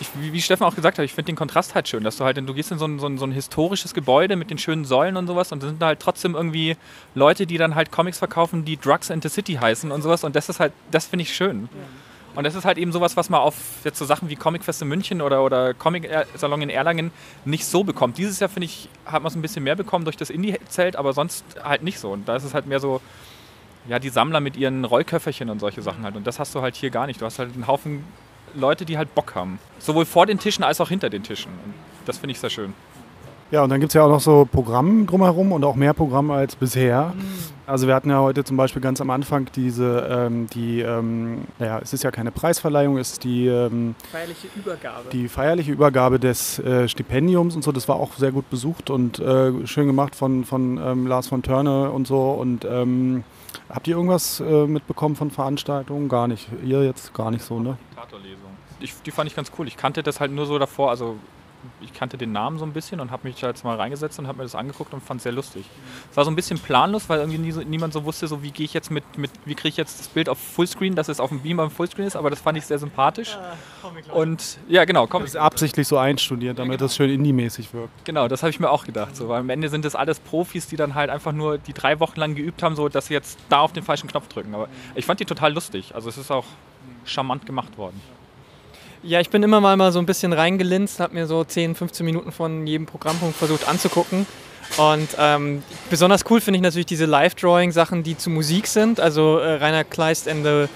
ich, 0.00 0.08
wie, 0.18 0.42
Steffen 0.42 0.64
auch 0.64 0.74
gesagt 0.74 0.98
hat, 0.98 1.04
ich 1.04 1.12
finde 1.12 1.32
den 1.32 1.36
Kontrast 1.36 1.74
halt 1.74 1.88
schön, 1.88 2.02
dass 2.02 2.16
du 2.16 2.24
halt, 2.24 2.36
du 2.36 2.54
gehst 2.54 2.72
in 2.72 2.78
so 2.78 2.86
ein, 2.86 2.98
so, 2.98 3.06
ein, 3.06 3.18
so 3.18 3.26
ein 3.26 3.32
historisches 3.32 3.94
Gebäude 3.94 4.36
mit 4.36 4.50
den 4.50 4.58
schönen 4.58 4.84
Säulen 4.84 5.16
und 5.16 5.26
sowas 5.26 5.52
und 5.52 5.62
da 5.62 5.68
sind 5.68 5.82
halt 5.82 6.00
trotzdem 6.00 6.34
irgendwie 6.34 6.76
Leute, 7.14 7.46
die 7.46 7.58
dann 7.58 7.74
halt 7.74 7.92
Comics 7.92 8.18
verkaufen, 8.18 8.64
die 8.64 8.76
Drugs 8.76 9.10
and 9.10 9.22
the 9.22 9.28
City 9.28 9.54
heißen 9.54 9.90
und 9.92 10.02
sowas 10.02 10.24
und 10.24 10.34
das 10.34 10.48
ist 10.48 10.60
halt, 10.60 10.72
das 10.90 11.06
finde 11.06 11.22
ich 11.22 11.34
schön. 11.34 11.68
Und 12.34 12.42
das 12.44 12.56
ist 12.56 12.64
halt 12.64 12.78
eben 12.78 12.90
sowas, 12.90 13.16
was 13.16 13.30
man 13.30 13.40
auf 13.40 13.54
jetzt 13.84 13.98
so 13.98 14.04
Sachen 14.04 14.28
wie 14.28 14.34
Comicfest 14.34 14.82
in 14.82 14.88
München 14.88 15.22
oder, 15.22 15.44
oder 15.44 15.72
Comic-Salon 15.72 16.62
in 16.62 16.70
Erlangen 16.70 17.12
nicht 17.44 17.64
so 17.64 17.84
bekommt. 17.84 18.18
Dieses 18.18 18.40
Jahr, 18.40 18.50
finde 18.50 18.64
ich, 18.64 18.88
hat 19.06 19.22
man 19.22 19.30
es 19.30 19.36
ein 19.36 19.42
bisschen 19.42 19.62
mehr 19.62 19.76
bekommen 19.76 20.04
durch 20.04 20.16
das 20.16 20.30
Indie-Zelt, 20.30 20.96
aber 20.96 21.12
sonst 21.12 21.44
halt 21.62 21.84
nicht 21.84 22.00
so. 22.00 22.10
Und 22.10 22.28
da 22.28 22.34
ist 22.34 22.42
es 22.42 22.52
halt 22.52 22.66
mehr 22.66 22.80
so, 22.80 23.00
ja, 23.88 24.00
die 24.00 24.08
Sammler 24.08 24.40
mit 24.40 24.56
ihren 24.56 24.84
Rollköfferchen 24.84 25.48
und 25.48 25.60
solche 25.60 25.80
Sachen 25.80 26.02
halt. 26.02 26.16
Und 26.16 26.26
das 26.26 26.40
hast 26.40 26.54
du 26.56 26.60
halt 26.60 26.74
hier 26.74 26.90
gar 26.90 27.06
nicht. 27.06 27.20
Du 27.20 27.24
hast 27.24 27.38
halt 27.38 27.54
einen 27.54 27.68
Haufen 27.68 28.02
Leute, 28.54 28.84
die 28.84 28.98
halt 28.98 29.14
Bock 29.14 29.34
haben. 29.34 29.58
Sowohl 29.78 30.04
vor 30.04 30.26
den 30.26 30.38
Tischen 30.38 30.64
als 30.64 30.80
auch 30.80 30.88
hinter 30.88 31.10
den 31.10 31.22
Tischen. 31.22 31.52
Und 31.52 31.74
das 32.06 32.18
finde 32.18 32.32
ich 32.32 32.40
sehr 32.40 32.50
schön. 32.50 32.74
Ja, 33.50 33.62
und 33.62 33.70
dann 33.70 33.78
gibt 33.78 33.90
es 33.90 33.94
ja 33.94 34.02
auch 34.02 34.08
noch 34.08 34.20
so 34.20 34.48
Programm 34.50 35.06
drumherum 35.06 35.52
und 35.52 35.64
auch 35.64 35.76
mehr 35.76 35.94
Programm 35.94 36.30
als 36.30 36.56
bisher. 36.56 37.12
Also 37.66 37.86
wir 37.86 37.94
hatten 37.94 38.10
ja 38.10 38.18
heute 38.18 38.42
zum 38.42 38.56
Beispiel 38.56 38.82
ganz 38.82 39.00
am 39.00 39.10
Anfang 39.10 39.48
diese, 39.54 40.08
ähm, 40.10 40.48
die, 40.52 40.80
ähm, 40.80 41.42
naja, 41.58 41.78
es 41.80 41.92
ist 41.92 42.02
ja 42.02 42.10
keine 42.10 42.32
Preisverleihung, 42.32 42.98
es 42.98 43.12
ist 43.12 43.24
die, 43.24 43.46
ähm, 43.46 43.94
Feierliche 44.10 44.48
Übergabe. 44.56 45.10
die 45.12 45.28
feierliche 45.28 45.72
Übergabe 45.72 46.18
des 46.18 46.58
äh, 46.58 46.88
Stipendiums 46.88 47.54
und 47.54 47.62
so. 47.62 47.70
Das 47.70 47.86
war 47.86 47.96
auch 47.96 48.14
sehr 48.14 48.32
gut 48.32 48.48
besucht 48.50 48.90
und 48.90 49.20
äh, 49.20 49.52
schön 49.66 49.86
gemacht 49.86 50.16
von, 50.16 50.44
von 50.44 50.80
ähm, 50.82 51.06
Lars 51.06 51.28
von 51.28 51.42
Törne 51.42 51.92
und 51.92 52.08
so. 52.08 52.32
Und 52.32 52.64
ähm, 52.64 53.24
habt 53.68 53.86
ihr 53.88 53.96
irgendwas 53.96 54.40
äh, 54.40 54.66
mitbekommen 54.66 55.16
von 55.16 55.30
Veranstaltungen? 55.30 56.08
Gar 56.08 56.28
nicht. 56.28 56.48
Ihr 56.64 56.84
jetzt 56.84 57.14
gar 57.14 57.30
nicht 57.30 57.44
so, 57.44 57.60
ne? 57.60 57.76
Ich, 58.80 58.94
die 59.02 59.10
fand 59.10 59.30
ich 59.30 59.36
ganz 59.36 59.50
cool. 59.58 59.66
Ich 59.68 59.76
kannte 59.76 60.02
das 60.02 60.20
halt 60.20 60.32
nur 60.32 60.46
so 60.46 60.58
davor, 60.58 60.90
also 60.90 61.16
ich 61.80 61.92
kannte 61.92 62.16
den 62.16 62.32
Namen 62.32 62.58
so 62.58 62.64
ein 62.64 62.72
bisschen 62.72 63.00
und 63.00 63.10
habe 63.10 63.26
mich 63.28 63.40
da 63.40 63.48
jetzt 63.48 63.64
mal 63.64 63.76
reingesetzt 63.76 64.18
und 64.18 64.26
habe 64.26 64.38
mir 64.38 64.44
das 64.44 64.54
angeguckt 64.54 64.92
und 64.94 65.02
fand 65.02 65.18
es 65.18 65.22
sehr 65.24 65.32
lustig. 65.32 65.64
Es 66.10 66.16
war 66.16 66.24
so 66.24 66.30
ein 66.30 66.36
bisschen 66.36 66.58
planlos, 66.58 67.08
weil 67.08 67.18
irgendwie 67.20 67.38
nie 67.38 67.52
so, 67.52 67.60
niemand 67.62 67.92
so 67.92 68.04
wusste, 68.04 68.26
so 68.26 68.42
wie 68.42 68.50
gehe 68.50 68.64
ich 68.64 68.74
jetzt 68.74 68.90
mit, 68.90 69.18
mit 69.18 69.30
wie 69.44 69.54
kriege 69.54 69.68
ich 69.68 69.76
jetzt 69.76 70.00
das 70.00 70.08
Bild 70.08 70.28
auf 70.28 70.38
Fullscreen, 70.38 70.94
dass 70.94 71.08
es 71.08 71.20
auf 71.20 71.30
dem 71.30 71.40
Beam 71.40 71.60
am 71.60 71.70
Fullscreen 71.70 72.06
ist, 72.06 72.16
aber 72.16 72.30
das 72.30 72.40
fand 72.40 72.58
ich 72.58 72.66
sehr 72.66 72.78
sympathisch. 72.78 73.36
Und 74.12 74.58
ja, 74.68 74.84
genau, 74.84 75.06
komm. 75.06 75.22
Das 75.22 75.30
ist 75.30 75.36
absichtlich 75.36 75.88
so 75.88 75.98
einstudiert, 75.98 76.58
damit 76.58 76.80
das 76.80 76.96
schön 76.96 77.10
indie-mäßig 77.10 77.72
wirkt. 77.74 78.04
Genau, 78.04 78.28
das 78.28 78.42
habe 78.42 78.50
ich 78.50 78.60
mir 78.60 78.70
auch 78.70 78.84
gedacht. 78.84 79.16
So, 79.16 79.28
weil 79.28 79.40
am 79.40 79.50
Ende 79.50 79.68
sind 79.68 79.84
das 79.84 79.94
alles 79.94 80.20
Profis, 80.20 80.66
die 80.66 80.76
dann 80.76 80.94
halt 80.94 81.10
einfach 81.10 81.32
nur 81.32 81.58
die 81.58 81.72
drei 81.72 82.00
Wochen 82.00 82.18
lang 82.18 82.34
geübt 82.34 82.62
haben, 82.62 82.76
so 82.76 82.88
dass 82.88 83.06
sie 83.06 83.14
jetzt 83.14 83.38
da 83.48 83.60
auf 83.60 83.72
den 83.72 83.82
falschen 83.82 84.08
Knopf 84.08 84.28
drücken. 84.28 84.54
Aber 84.54 84.68
ich 84.94 85.04
fand 85.04 85.20
die 85.20 85.24
total 85.24 85.52
lustig. 85.52 85.94
Also 85.94 86.08
es 86.08 86.18
ist 86.18 86.30
auch 86.30 86.46
charmant 87.04 87.46
gemacht 87.46 87.76
worden. 87.78 88.00
Ja, 89.06 89.20
ich 89.20 89.28
bin 89.28 89.42
immer 89.42 89.60
mal, 89.60 89.76
mal 89.76 89.92
so 89.92 89.98
ein 89.98 90.06
bisschen 90.06 90.32
reingelinst, 90.32 90.98
habe 90.98 91.12
mir 91.12 91.26
so 91.26 91.44
10, 91.44 91.74
15 91.74 92.06
Minuten 92.06 92.32
von 92.32 92.66
jedem 92.66 92.86
Programmpunkt 92.86 93.36
versucht 93.36 93.68
anzugucken. 93.68 94.26
Und 94.78 95.08
ähm, 95.18 95.62
besonders 95.90 96.22
cool 96.30 96.40
finde 96.40 96.56
ich 96.56 96.62
natürlich 96.62 96.86
diese 96.86 97.04
Live-Drawing-Sachen, 97.04 98.02
die 98.02 98.16
zu 98.16 98.30
Musik 98.30 98.66
sind. 98.66 99.00
Also 99.00 99.36
äh, 99.38 99.56
Rainer 99.56 99.84
Kleist 99.84 100.26
and 100.26 100.42
the 100.42 100.68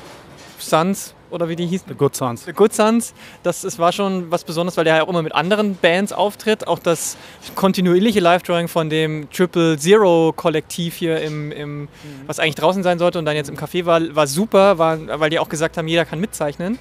Sons 0.59 1.15
oder 1.31 1.49
wie 1.49 1.57
die 1.57 1.67
hießen. 1.67 1.89
The 1.89 1.95
Good 1.95 2.17
Sons. 2.17 2.45
The 2.45 2.53
Good 2.53 2.75
Sons. 2.75 3.15
Das, 3.43 3.63
das 3.63 3.79
war 3.79 3.93
schon 3.93 4.31
was 4.31 4.45
Besonderes, 4.45 4.77
weil 4.77 4.85
der 4.85 4.97
ja 4.97 5.03
auch 5.05 5.09
immer 5.09 5.23
mit 5.23 5.35
anderen 5.35 5.77
Bands 5.77 6.13
auftritt. 6.13 6.67
Auch 6.67 6.79
das 6.79 7.17
kontinuierliche 7.55 8.21
Live-Drawing 8.21 8.69
von 8.69 8.91
dem 8.91 9.31
Triple 9.31 9.79
Zero 9.79 10.33
Kollektiv 10.35 10.97
hier, 10.97 11.21
im, 11.21 11.51
im, 11.53 11.89
was 12.27 12.39
eigentlich 12.39 12.57
draußen 12.57 12.83
sein 12.83 12.99
sollte 12.99 13.19
und 13.19 13.25
dann 13.25 13.37
jetzt 13.37 13.49
im 13.49 13.57
Café 13.57 13.87
war, 13.87 14.01
war 14.15 14.27
super, 14.27 14.79
war, 14.79 14.99
weil 15.21 15.31
die 15.31 15.39
auch 15.39 15.49
gesagt 15.49 15.77
haben, 15.77 15.89
jeder 15.89 16.05
kann 16.05 16.21
mitzeichnen. 16.21 16.79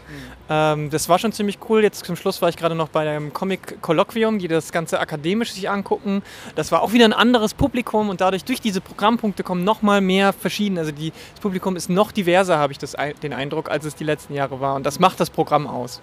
Ähm, 0.49 0.89
das 0.89 1.09
war 1.09 1.19
schon 1.19 1.31
ziemlich 1.31 1.59
cool. 1.69 1.83
Jetzt 1.83 2.05
zum 2.05 2.15
Schluss 2.15 2.41
war 2.41 2.49
ich 2.49 2.57
gerade 2.57 2.75
noch 2.75 2.89
bei 2.89 3.09
einem 3.09 3.33
Comic-Kolloquium, 3.33 4.39
die 4.39 4.47
das 4.47 4.71
Ganze 4.71 4.99
akademisch 4.99 5.53
sich 5.53 5.69
angucken. 5.69 6.21
Das 6.55 6.71
war 6.71 6.81
auch 6.81 6.93
wieder 6.93 7.05
ein 7.05 7.13
anderes 7.13 7.53
Publikum 7.53 8.09
und 8.09 8.21
dadurch 8.21 8.45
durch 8.45 8.61
diese 8.61 8.81
Programmpunkte 8.81 9.43
kommen 9.43 9.63
nochmal 9.63 10.01
mehr 10.01 10.33
verschieden. 10.33 10.77
Also 10.77 10.91
die, 10.91 11.11
das 11.31 11.41
Publikum 11.41 11.75
ist 11.75 11.89
noch 11.89 12.11
diverser, 12.11 12.57
habe 12.57 12.71
ich 12.71 12.79
das, 12.79 12.95
den 13.21 13.33
Eindruck, 13.33 13.69
als 13.69 13.85
es 13.85 13.95
die 13.95 14.03
letzten 14.03 14.33
Jahre 14.33 14.59
war. 14.61 14.75
Und 14.75 14.85
das 14.85 14.99
macht 14.99 15.19
das 15.19 15.29
Programm 15.29 15.67
aus. 15.67 16.01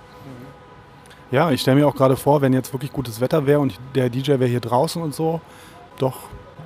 Ja, 1.31 1.51
ich 1.51 1.63
stelle 1.63 1.81
mir 1.81 1.89
auch 1.89 1.97
gerade 1.97 2.17
vor, 2.17 2.43
wenn 2.43 2.53
jetzt 2.53 2.73
wirklich 2.73 2.93
gutes 2.93 3.21
Wetter 3.21 3.47
wäre 3.47 3.59
und 3.59 3.79
der 3.95 4.09
DJ 4.09 4.33
wäre 4.33 4.47
hier 4.47 4.61
draußen 4.61 5.03
und 5.03 5.15
so. 5.15 5.41
Doch, 5.99 6.19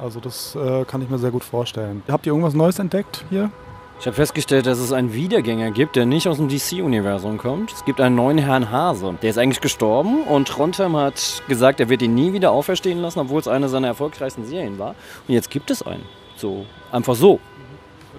also 0.03 0.21
das 0.21 0.55
äh, 0.57 0.85
kann 0.85 1.01
ich 1.01 1.09
mir 1.09 1.19
sehr 1.19 1.31
gut 1.31 1.45
vorstellen. 1.45 2.03
Habt 2.09 2.27
ihr 2.27 2.33
irgendwas 2.33 2.55
Neues 2.55 2.79
entdeckt 2.79 3.25
hier? 3.31 3.51
Ich 4.01 4.07
habe 4.07 4.15
festgestellt, 4.15 4.67
dass 4.67 4.79
es 4.79 4.93
einen 4.93 5.13
Wiedergänger 5.13 5.73
gibt, 5.73 5.97
der 5.97 6.07
nicht 6.07 6.29
aus 6.29 6.37
dem 6.37 6.49
DC-Universum 6.49 7.37
kommt. 7.37 7.73
Es 7.73 7.85
gibt 7.85 8.01
einen 8.01 8.15
neuen 8.15 8.39
Herrn 8.39 8.71
Hase. 8.71 9.19
Der 9.21 9.31
ist 9.31 9.39
eigentlich 9.39 9.61
gestorben 9.61 10.23
und 10.23 10.47
Trondheim 10.47 10.97
hat 10.97 11.43
gesagt, 11.49 11.81
er 11.81 11.89
wird 11.89 12.03
ihn 12.03 12.15
nie 12.15 12.33
wieder 12.33 12.53
auferstehen 12.53 13.01
lassen, 13.01 13.19
obwohl 13.19 13.41
es 13.41 13.49
eine 13.49 13.69
seiner 13.69 13.89
erfolgreichsten 13.89 14.45
Serien 14.45 14.79
war. 14.79 14.95
Und 15.27 15.35
jetzt 15.35 15.51
gibt 15.51 15.73
es 15.73 15.83
einen. 15.83 16.05
So, 16.37 16.65
einfach 16.93 17.17
so. 17.17 17.41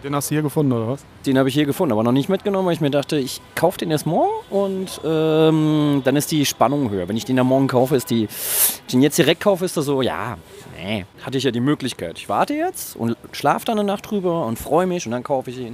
Den 0.04 0.16
hast 0.16 0.30
du 0.30 0.36
hier 0.36 0.42
gefunden, 0.42 0.74
oder 0.74 0.88
was? 0.90 1.06
Den 1.26 1.38
habe 1.38 1.48
ich 1.48 1.56
hier 1.56 1.66
gefunden, 1.66 1.94
aber 1.94 2.04
noch 2.04 2.12
nicht 2.12 2.30
mitgenommen, 2.30 2.68
weil 2.68 2.74
ich 2.74 2.82
mir 2.82 2.92
dachte, 2.92 3.18
ich 3.18 3.42
kaufe 3.56 3.78
den 3.78 3.92
erst 3.92 4.06
morgen 4.06 4.32
und 4.50 5.02
ähm, 5.06 6.02
dann 6.04 6.16
ist 6.16 6.32
die 6.32 6.46
Spannung 6.46 6.90
höher. 6.90 7.08
Wenn 7.08 7.18
ich 7.18 7.26
den 7.26 7.40
am 7.40 7.48
Morgen 7.48 7.68
kaufe, 7.68 7.96
ist 7.96 8.10
die. 8.10 8.28
Wenn 8.28 8.86
ich 8.88 8.92
den 8.92 9.02
jetzt 9.02 9.18
direkt 9.18 9.42
kaufe, 9.42 9.66
ist 9.66 9.76
das 9.76 9.86
so, 9.86 10.02
ja, 10.02 10.38
nee, 10.84 11.06
hatte 11.24 11.38
ich 11.38 11.44
ja 11.44 11.52
die 11.52 11.60
Möglichkeit. 11.60 12.18
Ich 12.18 12.30
warte 12.30 12.54
jetzt 12.54 12.96
und 12.96 13.18
schlafe 13.32 13.66
dann 13.66 13.80
eine 13.80 13.88
Nacht 13.88 14.10
drüber 14.10 14.46
und 14.46 14.58
freue 14.58 14.88
mich 14.88 15.06
und 15.06 15.12
dann 15.12 15.24
kaufe 15.24 15.50
ich 15.50 15.58
ihn. 15.58 15.74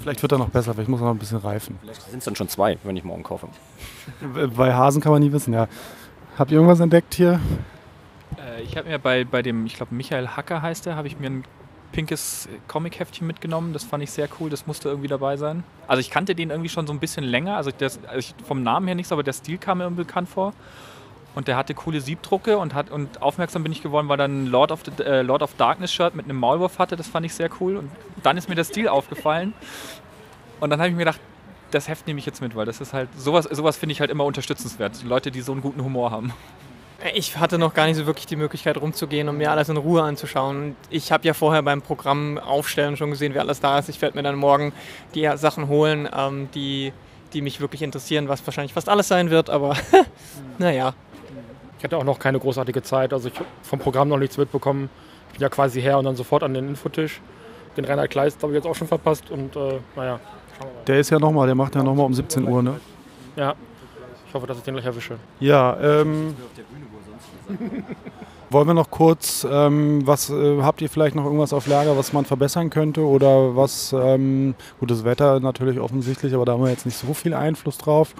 Vielleicht 0.00 0.22
wird 0.22 0.32
er 0.32 0.38
noch 0.38 0.50
besser, 0.50 0.74
vielleicht 0.74 0.88
muss 0.88 1.00
er 1.00 1.06
noch 1.06 1.14
ein 1.14 1.18
bisschen 1.18 1.38
reifen. 1.38 1.78
Vielleicht 1.82 2.02
sind 2.02 2.18
es 2.18 2.24
dann 2.24 2.36
schon 2.36 2.48
zwei, 2.48 2.78
wenn 2.84 2.96
ich 2.96 3.04
morgen 3.04 3.22
kaufe. 3.22 3.48
Bei 4.56 4.74
Hasen 4.74 5.00
kann 5.00 5.12
man 5.12 5.22
nie 5.22 5.32
wissen, 5.32 5.52
ja. 5.52 5.68
Habt 6.38 6.50
ihr 6.50 6.56
irgendwas 6.56 6.80
entdeckt 6.80 7.14
hier? 7.14 7.40
Äh, 8.38 8.62
ich 8.62 8.76
habe 8.76 8.88
mir 8.88 8.98
bei, 8.98 9.24
bei 9.24 9.42
dem, 9.42 9.66
ich 9.66 9.74
glaube 9.74 9.94
Michael 9.94 10.28
Hacker 10.28 10.62
heißt 10.62 10.86
der, 10.86 10.96
habe 10.96 11.08
ich 11.08 11.18
mir 11.18 11.28
ein 11.28 11.44
pinkes 11.92 12.48
Comic-Heftchen 12.68 13.26
mitgenommen. 13.26 13.72
Das 13.72 13.84
fand 13.84 14.02
ich 14.02 14.10
sehr 14.10 14.28
cool, 14.38 14.50
das 14.50 14.66
musste 14.66 14.88
irgendwie 14.88 15.08
dabei 15.08 15.36
sein. 15.36 15.64
Also 15.86 16.00
ich 16.00 16.10
kannte 16.10 16.34
den 16.34 16.50
irgendwie 16.50 16.68
schon 16.68 16.86
so 16.86 16.92
ein 16.92 17.00
bisschen 17.00 17.24
länger, 17.24 17.56
also, 17.56 17.70
das, 17.76 17.98
also 18.06 18.18
ich, 18.18 18.34
vom 18.46 18.62
Namen 18.62 18.86
her 18.86 18.94
nichts, 18.94 19.10
aber 19.10 19.22
der 19.22 19.32
Stil 19.32 19.58
kam 19.58 19.78
mir 19.78 19.84
irgendwie 19.84 20.04
bekannt 20.04 20.28
vor. 20.28 20.52
Und 21.38 21.46
der 21.46 21.56
hatte 21.56 21.72
coole 21.72 22.00
Siebdrucke 22.00 22.58
und, 22.58 22.74
hat, 22.74 22.90
und 22.90 23.22
aufmerksam 23.22 23.62
bin 23.62 23.70
ich 23.70 23.80
geworden, 23.80 24.08
weil 24.08 24.18
er 24.18 24.26
ein 24.26 24.46
Lord 24.46 24.72
of, 24.72 24.80
the, 24.84 25.04
äh, 25.04 25.22
Lord 25.22 25.40
of 25.40 25.54
Darkness 25.54 25.92
Shirt 25.92 26.16
mit 26.16 26.24
einem 26.24 26.36
Maulwurf 26.36 26.80
hatte. 26.80 26.96
Das 26.96 27.06
fand 27.06 27.24
ich 27.24 27.32
sehr 27.32 27.48
cool. 27.60 27.76
Und 27.76 27.92
dann 28.24 28.36
ist 28.36 28.48
mir 28.48 28.56
der 28.56 28.64
Stil 28.64 28.88
aufgefallen. 28.88 29.54
Und 30.58 30.70
dann 30.70 30.80
habe 30.80 30.88
ich 30.88 30.96
mir 30.96 31.04
gedacht, 31.04 31.20
das 31.70 31.86
Heft 31.86 32.08
nehme 32.08 32.18
ich 32.18 32.26
jetzt 32.26 32.42
mit, 32.42 32.56
weil 32.56 32.66
das 32.66 32.80
ist 32.80 32.92
halt, 32.92 33.08
sowas, 33.16 33.44
sowas 33.44 33.76
finde 33.76 33.92
ich 33.92 34.00
halt 34.00 34.10
immer 34.10 34.24
unterstützenswert. 34.24 35.04
Leute, 35.04 35.30
die 35.30 35.40
so 35.40 35.52
einen 35.52 35.60
guten 35.60 35.84
Humor 35.84 36.10
haben. 36.10 36.32
Ich 37.14 37.36
hatte 37.36 37.56
noch 37.56 37.72
gar 37.72 37.86
nicht 37.86 37.94
so 37.94 38.06
wirklich 38.06 38.26
die 38.26 38.34
Möglichkeit 38.34 38.76
rumzugehen 38.76 39.28
und 39.28 39.38
mir 39.38 39.52
alles 39.52 39.68
in 39.68 39.76
Ruhe 39.76 40.02
anzuschauen. 40.02 40.74
Ich 40.90 41.12
habe 41.12 41.24
ja 41.24 41.34
vorher 41.34 41.62
beim 41.62 41.82
Programm 41.82 42.38
aufstellen 42.38 42.96
schon 42.96 43.10
gesehen, 43.10 43.32
wer 43.34 43.42
alles 43.42 43.60
da 43.60 43.78
ist. 43.78 43.88
Ich 43.88 44.02
werde 44.02 44.16
mir 44.16 44.24
dann 44.24 44.34
morgen 44.34 44.72
die 45.14 45.30
Sachen 45.36 45.68
holen, 45.68 46.08
ähm, 46.12 46.48
die, 46.52 46.92
die 47.32 47.42
mich 47.42 47.60
wirklich 47.60 47.82
interessieren, 47.82 48.28
was 48.28 48.44
wahrscheinlich 48.44 48.72
fast 48.72 48.88
alles 48.88 49.06
sein 49.06 49.30
wird, 49.30 49.50
aber 49.50 49.76
naja. 50.58 50.94
Ich 51.78 51.84
hatte 51.84 51.96
auch 51.96 52.04
noch 52.04 52.18
keine 52.18 52.40
großartige 52.40 52.82
Zeit, 52.82 53.12
also 53.12 53.28
ich 53.28 53.34
habe 53.36 53.46
vom 53.62 53.78
Programm 53.78 54.08
noch 54.08 54.18
nichts 54.18 54.36
mitbekommen. 54.36 54.90
Ich 55.28 55.34
bin 55.34 55.42
ja 55.42 55.48
quasi 55.48 55.80
her 55.80 55.98
und 55.98 56.04
dann 56.04 56.16
sofort 56.16 56.42
an 56.42 56.54
den 56.54 56.68
Infotisch. 56.68 57.20
Den 57.76 57.84
Rainer 57.84 58.08
Kleist 58.08 58.42
habe 58.42 58.52
ich 58.52 58.56
jetzt 58.56 58.66
auch 58.66 58.74
schon 58.74 58.88
verpasst 58.88 59.30
und 59.30 59.54
äh, 59.54 59.78
naja, 59.94 60.18
schauen 60.58 60.68
wir 60.68 60.74
mal. 60.74 60.84
Der 60.86 60.98
ist 60.98 61.10
ja 61.10 61.18
nochmal, 61.20 61.46
der 61.46 61.54
macht 61.54 61.76
ja 61.76 61.82
nochmal 61.84 62.06
um 62.06 62.14
17 62.14 62.46
Uhr, 62.48 62.62
ne? 62.62 62.80
Ja, 63.36 63.54
ich 64.26 64.34
hoffe, 64.34 64.48
dass 64.48 64.58
ich 64.58 64.64
den 64.64 64.74
gleich 64.74 64.86
erwische. 64.86 65.16
Ja, 65.38 65.78
ähm, 65.80 66.34
wollen 68.50 68.66
wir 68.66 68.74
noch 68.74 68.90
kurz, 68.90 69.46
ähm, 69.48 70.04
was 70.04 70.30
äh, 70.30 70.60
habt 70.62 70.80
ihr 70.80 70.90
vielleicht 70.90 71.14
noch 71.14 71.24
irgendwas 71.24 71.52
auf 71.52 71.68
Lager, 71.68 71.96
was 71.96 72.12
man 72.12 72.24
verbessern 72.24 72.70
könnte 72.70 73.06
oder 73.06 73.54
was, 73.54 73.92
ähm, 73.92 74.54
gutes 74.80 75.04
Wetter 75.04 75.38
natürlich 75.38 75.78
offensichtlich, 75.78 76.34
aber 76.34 76.44
da 76.44 76.52
haben 76.52 76.64
wir 76.64 76.70
jetzt 76.70 76.86
nicht 76.86 76.98
so 76.98 77.14
viel 77.14 77.34
Einfluss 77.34 77.78
drauf. 77.78 78.14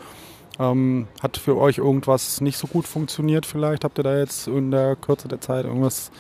Ähm, 0.59 1.07
hat 1.23 1.37
für 1.37 1.57
euch 1.57 1.79
irgendwas 1.79 2.41
nicht 2.41 2.59
so 2.59 2.67
gut 2.67 2.87
funktioniert 2.87 3.47
vielleicht? 3.47 3.85
Habt 3.85 3.99
ihr 3.99 4.05
da 4.05 4.19
jetzt 4.19 4.49
in 4.49 4.71
der 4.71 4.97
Kürze 4.97 5.29
der 5.29 5.41
Zeit 5.41 5.65
irgendwas 5.65 6.11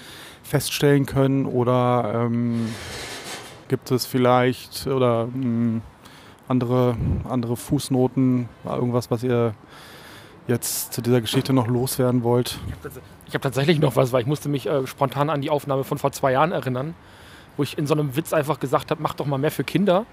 feststellen 0.43 1.07
können 1.07 1.47
oder 1.47 2.13
ähm, 2.15 2.69
gibt 3.69 3.91
es 3.91 4.07
vielleicht 4.07 4.87
oder 4.87 5.27
mh, 5.27 5.81
andere, 6.47 6.97
andere 7.29 7.57
Fußnoten, 7.57 8.49
irgendwas, 8.65 9.11
was 9.11 9.23
ihr 9.23 9.55
jetzt 10.47 10.93
zu 10.95 11.03
dieser 11.03 11.21
Geschichte 11.21 11.53
noch 11.53 11.67
loswerden 11.67 12.23
wollt? 12.23 12.59
Ich 13.27 13.35
habe 13.35 13.43
tatsächlich 13.43 13.79
noch 13.79 13.97
was, 13.97 14.13
weil 14.13 14.23
ich 14.23 14.27
musste 14.27 14.49
mich 14.49 14.67
äh, 14.67 14.87
spontan 14.87 15.29
an 15.31 15.43
die 15.43 15.51
Aufnahme 15.51 15.85
von 15.85 15.99
vor 15.99 16.13
zwei 16.13 16.33
Jahren 16.33 16.53
erinnern, 16.53 16.95
wo 17.57 17.63
ich 17.63 17.77
in 17.77 17.87
so 17.87 17.95
einem 17.95 18.17
Witz 18.17 18.33
einfach 18.33 18.59
gesagt 18.59 18.91
habe, 18.91 19.03
mach 19.03 19.15
doch 19.15 19.27
mal 19.27 19.37
mehr 19.37 19.51
für 19.51 19.65
Kinder 19.65 20.07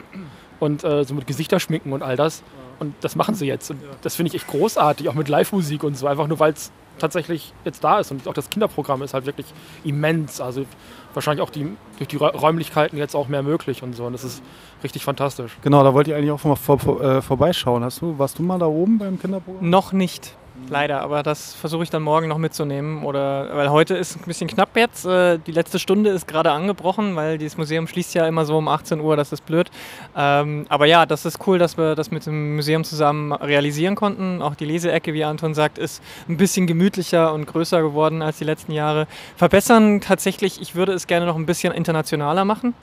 und 0.59 0.83
äh, 0.83 1.05
so 1.05 1.13
mit 1.13 1.25
Gesichter 1.25 1.59
schminken 1.59 1.93
und 1.93 2.03
all 2.03 2.17
das. 2.17 2.43
Und 2.79 2.93
das 3.01 3.15
machen 3.15 3.35
sie 3.35 3.45
jetzt. 3.47 3.71
Und 3.71 3.79
das 4.01 4.15
finde 4.15 4.29
ich 4.29 4.35
echt 4.35 4.47
großartig, 4.47 5.07
auch 5.09 5.13
mit 5.13 5.27
Live-Musik 5.29 5.83
und 5.83 5.95
so, 5.97 6.07
einfach 6.07 6.27
nur 6.27 6.39
weil 6.39 6.53
es 6.53 6.71
tatsächlich 6.97 7.53
jetzt 7.65 7.83
da 7.83 7.99
ist. 7.99 8.11
Und 8.11 8.27
auch 8.27 8.33
das 8.33 8.49
Kinderprogramm 8.49 9.01
ist 9.01 9.13
halt 9.13 9.25
wirklich 9.25 9.47
immens. 9.83 10.39
Also 10.41 10.65
wahrscheinlich 11.13 11.41
auch 11.41 11.49
die, 11.49 11.67
durch 11.97 12.07
die 12.07 12.17
Räu- 12.17 12.35
Räumlichkeiten 12.37 12.97
jetzt 12.97 13.15
auch 13.15 13.27
mehr 13.27 13.43
möglich 13.43 13.83
und 13.83 13.93
so. 13.95 14.05
Und 14.05 14.13
das 14.13 14.23
ist 14.23 14.41
richtig 14.83 15.03
fantastisch. 15.03 15.57
Genau, 15.61 15.83
da 15.83 15.93
wollte 15.93 16.11
ich 16.11 16.17
eigentlich 16.17 16.31
auch 16.31 16.43
mal 16.43 16.55
vor, 16.55 16.79
vor, 16.79 17.01
äh, 17.01 17.21
vorbeischauen. 17.21 17.83
Hast 17.83 18.01
du, 18.01 18.17
warst 18.17 18.39
du 18.39 18.43
mal 18.43 18.59
da 18.59 18.65
oben 18.67 18.97
beim 18.97 19.19
Kinderprogramm? 19.19 19.69
Noch 19.69 19.91
nicht. 19.91 20.35
Leider, 20.69 21.01
aber 21.01 21.21
das 21.21 21.53
versuche 21.53 21.83
ich 21.83 21.89
dann 21.89 22.01
morgen 22.01 22.27
noch 22.27 22.37
mitzunehmen. 22.39 23.03
Oder 23.03 23.55
weil 23.55 23.69
heute 23.69 23.93
ist 23.95 24.15
ein 24.15 24.23
bisschen 24.25 24.47
knapp 24.47 24.75
jetzt. 24.75 25.05
Äh, 25.05 25.37
Die 25.37 25.51
letzte 25.51 25.77
Stunde 25.79 26.09
ist 26.09 26.27
gerade 26.27 26.51
angebrochen, 26.51 27.15
weil 27.15 27.37
dieses 27.37 27.57
Museum 27.57 27.87
schließt 27.87 28.15
ja 28.15 28.27
immer 28.27 28.45
so 28.45 28.57
um 28.57 28.67
18 28.67 28.99
Uhr, 28.99 29.15
das 29.15 29.31
ist 29.31 29.45
blöd. 29.45 29.69
Ähm, 30.15 30.65
Aber 30.69 30.85
ja, 30.87 31.05
das 31.05 31.25
ist 31.25 31.45
cool, 31.45 31.59
dass 31.59 31.77
wir 31.77 31.93
das 31.95 32.09
mit 32.09 32.25
dem 32.25 32.55
Museum 32.55 32.83
zusammen 32.83 33.31
realisieren 33.31 33.95
konnten. 33.95 34.41
Auch 34.41 34.55
die 34.55 34.65
Leseecke, 34.65 35.13
wie 35.13 35.23
Anton 35.23 35.53
sagt, 35.53 35.77
ist 35.77 36.01
ein 36.27 36.37
bisschen 36.37 36.65
gemütlicher 36.67 37.33
und 37.33 37.45
größer 37.45 37.81
geworden 37.81 38.21
als 38.21 38.37
die 38.37 38.45
letzten 38.45 38.71
Jahre. 38.71 39.07
Verbessern 39.35 40.01
tatsächlich, 40.01 40.61
ich 40.61 40.73
würde 40.73 40.93
es 40.93 41.05
gerne 41.05 41.25
noch 41.27 41.35
ein 41.35 41.45
bisschen 41.45 41.73
internationaler 41.73 42.45
machen. 42.45 42.73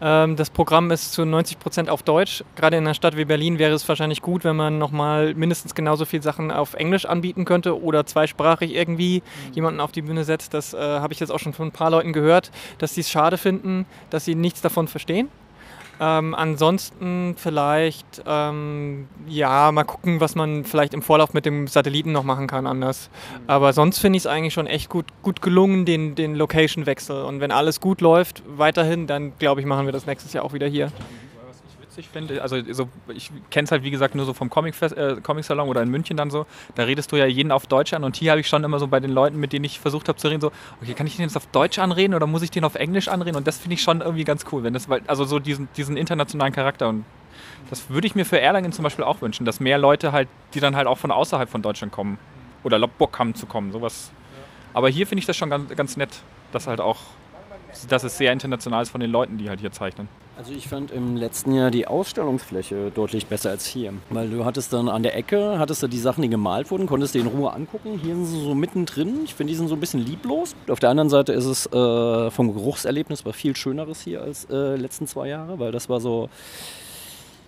Ähm, 0.00 0.36
Das 0.36 0.50
Programm 0.50 0.90
ist 0.92 1.12
zu 1.12 1.24
90 1.24 1.58
Prozent 1.58 1.90
auf 1.90 2.02
Deutsch. 2.02 2.42
Gerade 2.56 2.76
in 2.76 2.84
einer 2.84 2.94
Stadt 2.94 3.16
wie 3.16 3.24
Berlin 3.24 3.58
wäre 3.58 3.74
es 3.74 3.86
wahrscheinlich 3.88 4.22
gut, 4.22 4.44
wenn 4.44 4.56
man 4.56 4.78
nochmal 4.78 5.34
mindestens 5.34 5.74
genauso 5.74 6.04
viele 6.04 6.22
Sachen 6.22 6.50
auf 6.50 6.74
Englisch 6.74 7.07
anbieten 7.08 7.44
könnte 7.44 7.80
oder 7.80 8.06
zweisprachig 8.06 8.74
irgendwie 8.74 9.22
jemanden 9.52 9.80
auf 9.80 9.92
die 9.92 10.02
Bühne 10.02 10.24
setzt. 10.24 10.54
Das 10.54 10.74
äh, 10.74 10.78
habe 10.78 11.12
ich 11.12 11.20
jetzt 11.20 11.30
auch 11.30 11.38
schon 11.38 11.52
von 11.52 11.68
ein 11.68 11.72
paar 11.72 11.90
Leuten 11.90 12.12
gehört, 12.12 12.50
dass 12.78 12.94
sie 12.94 13.00
es 13.00 13.10
schade 13.10 13.38
finden, 13.38 13.86
dass 14.10 14.24
sie 14.24 14.34
nichts 14.34 14.60
davon 14.60 14.88
verstehen. 14.88 15.28
Ähm, 16.00 16.34
ansonsten 16.34 17.34
vielleicht, 17.36 18.22
ähm, 18.24 19.08
ja, 19.26 19.72
mal 19.72 19.84
gucken, 19.84 20.20
was 20.20 20.36
man 20.36 20.64
vielleicht 20.64 20.94
im 20.94 21.02
Vorlauf 21.02 21.34
mit 21.34 21.44
dem 21.44 21.66
Satelliten 21.66 22.12
noch 22.12 22.22
machen 22.22 22.46
kann 22.46 22.66
anders. 22.66 23.10
Aber 23.48 23.72
sonst 23.72 23.98
finde 23.98 24.16
ich 24.16 24.22
es 24.22 24.26
eigentlich 24.26 24.54
schon 24.54 24.68
echt 24.68 24.88
gut, 24.88 25.06
gut 25.22 25.42
gelungen, 25.42 25.84
den, 25.84 26.14
den 26.14 26.36
Location-Wechsel. 26.36 27.24
Und 27.24 27.40
wenn 27.40 27.50
alles 27.50 27.80
gut 27.80 28.00
läuft, 28.00 28.42
weiterhin, 28.46 29.08
dann 29.08 29.32
glaube 29.38 29.60
ich, 29.60 29.66
machen 29.66 29.86
wir 29.86 29.92
das 29.92 30.06
nächstes 30.06 30.32
Jahr 30.32 30.44
auch 30.44 30.52
wieder 30.52 30.68
hier 30.68 30.92
witzig 31.98 32.10
finde, 32.12 32.42
also 32.42 32.56
so, 32.72 32.88
ich 33.08 33.30
kenne 33.50 33.64
es 33.64 33.72
halt 33.72 33.82
wie 33.82 33.90
gesagt 33.90 34.14
nur 34.14 34.24
so 34.24 34.32
vom 34.32 34.48
Comic 34.48 34.80
äh, 34.80 35.16
Comic-Salon 35.20 35.68
oder 35.68 35.82
in 35.82 35.90
München 35.90 36.16
dann 36.16 36.30
so, 36.30 36.46
da 36.74 36.84
redest 36.84 37.10
du 37.12 37.16
ja 37.16 37.26
jeden 37.26 37.52
auf 37.52 37.66
Deutsch 37.66 37.92
an 37.92 38.04
und 38.04 38.16
hier 38.16 38.30
habe 38.30 38.40
ich 38.40 38.48
schon 38.48 38.64
immer 38.64 38.78
so 38.78 38.86
bei 38.86 39.00
den 39.00 39.10
Leuten, 39.10 39.38
mit 39.38 39.52
denen 39.52 39.64
ich 39.64 39.80
versucht 39.80 40.08
habe 40.08 40.16
zu 40.16 40.28
reden, 40.28 40.40
so, 40.40 40.52
okay, 40.80 40.94
kann 40.94 41.06
ich 41.06 41.16
den 41.16 41.24
jetzt 41.24 41.36
auf 41.36 41.46
Deutsch 41.46 41.78
anreden 41.78 42.14
oder 42.14 42.26
muss 42.26 42.42
ich 42.42 42.50
den 42.50 42.64
auf 42.64 42.76
Englisch 42.76 43.08
anreden 43.08 43.36
und 43.36 43.46
das 43.46 43.58
finde 43.58 43.74
ich 43.74 43.82
schon 43.82 44.00
irgendwie 44.00 44.24
ganz 44.24 44.44
cool, 44.52 44.62
wenn 44.62 44.72
das, 44.72 44.88
also 45.06 45.24
so 45.24 45.38
diesen, 45.38 45.68
diesen 45.76 45.96
internationalen 45.96 46.52
Charakter 46.52 46.88
und 46.88 47.04
das 47.70 47.90
würde 47.90 48.06
ich 48.06 48.14
mir 48.14 48.24
für 48.24 48.40
Erlangen 48.40 48.72
zum 48.72 48.84
Beispiel 48.84 49.04
auch 49.04 49.20
wünschen, 49.20 49.44
dass 49.44 49.60
mehr 49.60 49.78
Leute 49.78 50.12
halt, 50.12 50.28
die 50.54 50.60
dann 50.60 50.76
halt 50.76 50.86
auch 50.86 50.98
von 50.98 51.10
außerhalb 51.10 51.50
von 51.50 51.62
Deutschland 51.62 51.92
kommen 51.92 52.18
oder 52.62 52.78
Bock 52.86 53.18
haben 53.18 53.34
zu 53.34 53.46
kommen, 53.46 53.72
sowas. 53.72 54.10
Aber 54.72 54.88
hier 54.88 55.06
finde 55.06 55.20
ich 55.20 55.26
das 55.26 55.36
schon 55.36 55.50
ganz, 55.50 55.74
ganz 55.74 55.96
nett, 55.96 56.10
dass 56.52 56.66
halt 56.66 56.80
auch, 56.80 56.98
dass 57.88 58.04
es 58.04 58.16
sehr 58.16 58.32
international 58.32 58.82
ist 58.82 58.90
von 58.90 59.00
den 59.00 59.10
Leuten, 59.10 59.38
die 59.38 59.48
halt 59.48 59.60
hier 59.60 59.72
zeichnen. 59.72 60.08
Also 60.38 60.52
ich 60.52 60.68
fand 60.68 60.92
im 60.92 61.16
letzten 61.16 61.52
Jahr 61.52 61.72
die 61.72 61.88
Ausstellungsfläche 61.88 62.92
deutlich 62.94 63.26
besser 63.26 63.50
als 63.50 63.66
hier. 63.66 63.92
Weil 64.08 64.30
du 64.30 64.44
hattest 64.44 64.72
dann 64.72 64.88
an 64.88 65.02
der 65.02 65.16
Ecke, 65.16 65.58
hattest 65.58 65.82
du 65.82 65.88
die 65.88 65.98
Sachen, 65.98 66.22
die 66.22 66.28
gemalt 66.28 66.70
wurden, 66.70 66.86
konntest 66.86 67.16
du 67.16 67.18
in 67.18 67.26
Ruhe 67.26 67.52
angucken. 67.52 67.98
Hier 68.00 68.14
sind 68.14 68.26
sie 68.26 68.44
so 68.44 68.54
mittendrin. 68.54 69.22
Ich 69.24 69.34
finde, 69.34 69.50
die 69.50 69.56
sind 69.56 69.66
so 69.66 69.74
ein 69.74 69.80
bisschen 69.80 69.98
lieblos. 69.98 70.54
Auf 70.68 70.78
der 70.78 70.90
anderen 70.90 71.10
Seite 71.10 71.32
ist 71.32 71.44
es 71.44 71.66
äh, 71.66 72.30
vom 72.30 72.54
Geruchserlebnis 72.54 73.26
war 73.26 73.32
viel 73.32 73.56
schöneres 73.56 74.00
hier 74.00 74.22
als 74.22 74.44
äh, 74.48 74.76
letzten 74.76 75.08
zwei 75.08 75.26
Jahre, 75.26 75.58
weil 75.58 75.72
das 75.72 75.88
war 75.88 75.98
so 75.98 76.28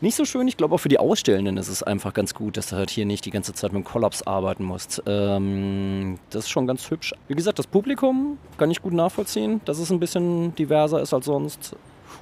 nicht 0.01 0.17
so 0.17 0.25
schön. 0.25 0.49
Ich 0.49 0.57
glaube 0.57 0.75
auch 0.75 0.79
für 0.79 0.89
die 0.89 0.99
Ausstellenden 0.99 1.59
ist 1.59 1.69
es 1.69 1.85
einfach 1.85 2.13
ganz 2.13 2.35
gut, 2.35 2.57
dass 2.57 2.71
du 2.71 2.77
halt 2.77 2.91
hier 2.91 3.07
nicht 3.07 3.25
die 3.25 3.31
ganze 3.31 3.55
Zeit 3.55 3.73
mit 3.73 3.85
dem 3.85 3.85
Kollaps 3.85 4.23
arbeiten 4.23 4.65
musst. 4.65 5.01
Ähm, 5.07 6.19
das 6.31 6.47
ist 6.47 6.51
schon 6.51 6.67
ganz 6.67 6.91
hübsch. 6.91 7.15
Wie 7.29 7.35
gesagt, 7.35 7.61
das 7.61 7.69
Publikum 7.69 8.37
kann 8.59 8.73
ich 8.73 8.83
gut 8.83 8.95
nachvollziehen, 8.95 9.61
dass 9.65 9.79
es 9.79 9.93
ein 9.93 10.01
bisschen 10.01 10.57
diverser 10.57 11.01
ist 11.01 11.15
als 11.15 11.27
sonst. 11.27 11.77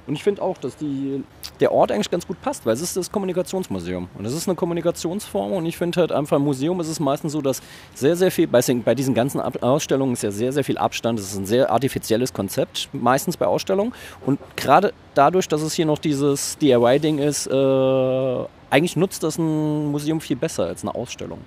Und 0.07 0.15
ich 0.15 0.23
finde 0.23 0.41
auch, 0.41 0.57
dass 0.57 0.75
die, 0.75 1.23
der 1.59 1.71
Ort 1.71 1.91
eigentlich 1.91 2.09
ganz 2.09 2.25
gut 2.27 2.41
passt, 2.41 2.65
weil 2.65 2.73
es 2.73 2.81
ist 2.81 2.97
das 2.97 3.11
Kommunikationsmuseum. 3.11 4.09
Und 4.17 4.25
es 4.25 4.33
ist 4.33 4.47
eine 4.47 4.55
Kommunikationsform 4.55 5.53
und 5.53 5.65
ich 5.65 5.77
finde 5.77 6.01
halt 6.01 6.11
einfach 6.11 6.37
im 6.37 6.43
Museum 6.43 6.79
ist 6.79 6.87
es 6.87 6.99
meistens 6.99 7.33
so, 7.33 7.41
dass 7.41 7.61
sehr, 7.93 8.15
sehr 8.15 8.31
viel, 8.31 8.47
bei, 8.47 8.61
bei 8.83 8.95
diesen 8.95 9.13
ganzen 9.13 9.39
Ausstellungen 9.39 10.13
ist 10.13 10.23
ja 10.23 10.31
sehr, 10.31 10.51
sehr 10.51 10.63
viel 10.63 10.77
Abstand. 10.77 11.19
Es 11.19 11.31
ist 11.31 11.37
ein 11.37 11.45
sehr 11.45 11.71
artifizielles 11.71 12.33
Konzept, 12.33 12.89
meistens 12.93 13.37
bei 13.37 13.45
Ausstellungen. 13.45 13.93
Und 14.25 14.39
gerade 14.55 14.93
dadurch, 15.13 15.47
dass 15.47 15.61
es 15.61 15.73
hier 15.73 15.85
noch 15.85 15.99
dieses 15.99 16.57
DIY-Ding 16.57 17.19
ist, 17.19 17.47
äh, 17.47 18.45
eigentlich 18.69 18.95
nutzt 18.95 19.23
das 19.23 19.37
ein 19.37 19.91
Museum 19.91 20.21
viel 20.21 20.35
besser 20.35 20.65
als 20.65 20.83
eine 20.83 20.93
Ausstellung. 20.95 21.39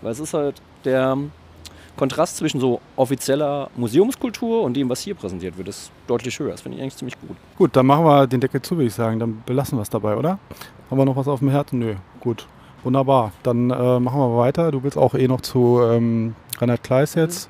Weil 0.00 0.12
es 0.12 0.20
ist 0.20 0.34
halt 0.34 0.60
der 0.84 1.16
Kontrast 1.96 2.36
zwischen 2.36 2.60
so 2.60 2.80
offizieller 2.96 3.70
Museumskultur 3.76 4.62
und 4.62 4.74
dem, 4.74 4.88
was 4.88 5.00
hier 5.00 5.14
präsentiert 5.14 5.56
wird, 5.56 5.68
ist 5.68 5.90
deutlich 6.06 6.38
höher. 6.38 6.50
Das 6.50 6.62
finde 6.62 6.76
ich 6.76 6.82
eigentlich 6.82 6.96
ziemlich 6.96 7.20
gut. 7.20 7.36
Gut, 7.56 7.76
dann 7.76 7.86
machen 7.86 8.04
wir 8.04 8.26
den 8.26 8.40
Deckel 8.40 8.60
zu, 8.62 8.76
würde 8.76 8.88
ich 8.88 8.94
sagen. 8.94 9.18
Dann 9.18 9.42
belassen 9.46 9.78
wir 9.78 9.82
es 9.82 9.90
dabei, 9.90 10.16
oder? 10.16 10.38
Haben 10.90 10.98
wir 10.98 11.04
noch 11.04 11.16
was 11.16 11.28
auf 11.28 11.38
dem 11.38 11.50
Herzen? 11.50 11.78
Nö, 11.78 11.94
gut. 12.20 12.46
Wunderbar. 12.82 13.32
Dann 13.42 13.70
äh, 13.70 14.00
machen 14.00 14.18
wir 14.20 14.36
weiter. 14.36 14.70
Du 14.70 14.82
willst 14.82 14.98
auch 14.98 15.14
eh 15.14 15.28
noch 15.28 15.40
zu 15.40 15.80
ähm, 15.82 16.34
Reinhard 16.58 16.82
Kleis 16.82 17.14
jetzt. 17.14 17.48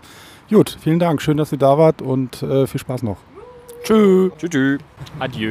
Mhm. 0.51 0.57
Gut, 0.57 0.77
vielen 0.81 0.99
Dank. 0.99 1.23
Schön, 1.23 1.37
dass 1.37 1.53
ihr 1.53 1.59
da 1.59 1.79
wart 1.79 2.03
und 2.03 2.43
äh, 2.43 2.67
viel 2.67 2.81
Spaß 2.81 3.03
noch. 3.03 3.17
Tschüss. 3.85 4.33
Tschüss. 4.39 4.51
Tschüss. 4.51 4.79
Adieu. 5.21 5.51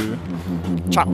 Ciao. 0.90 1.06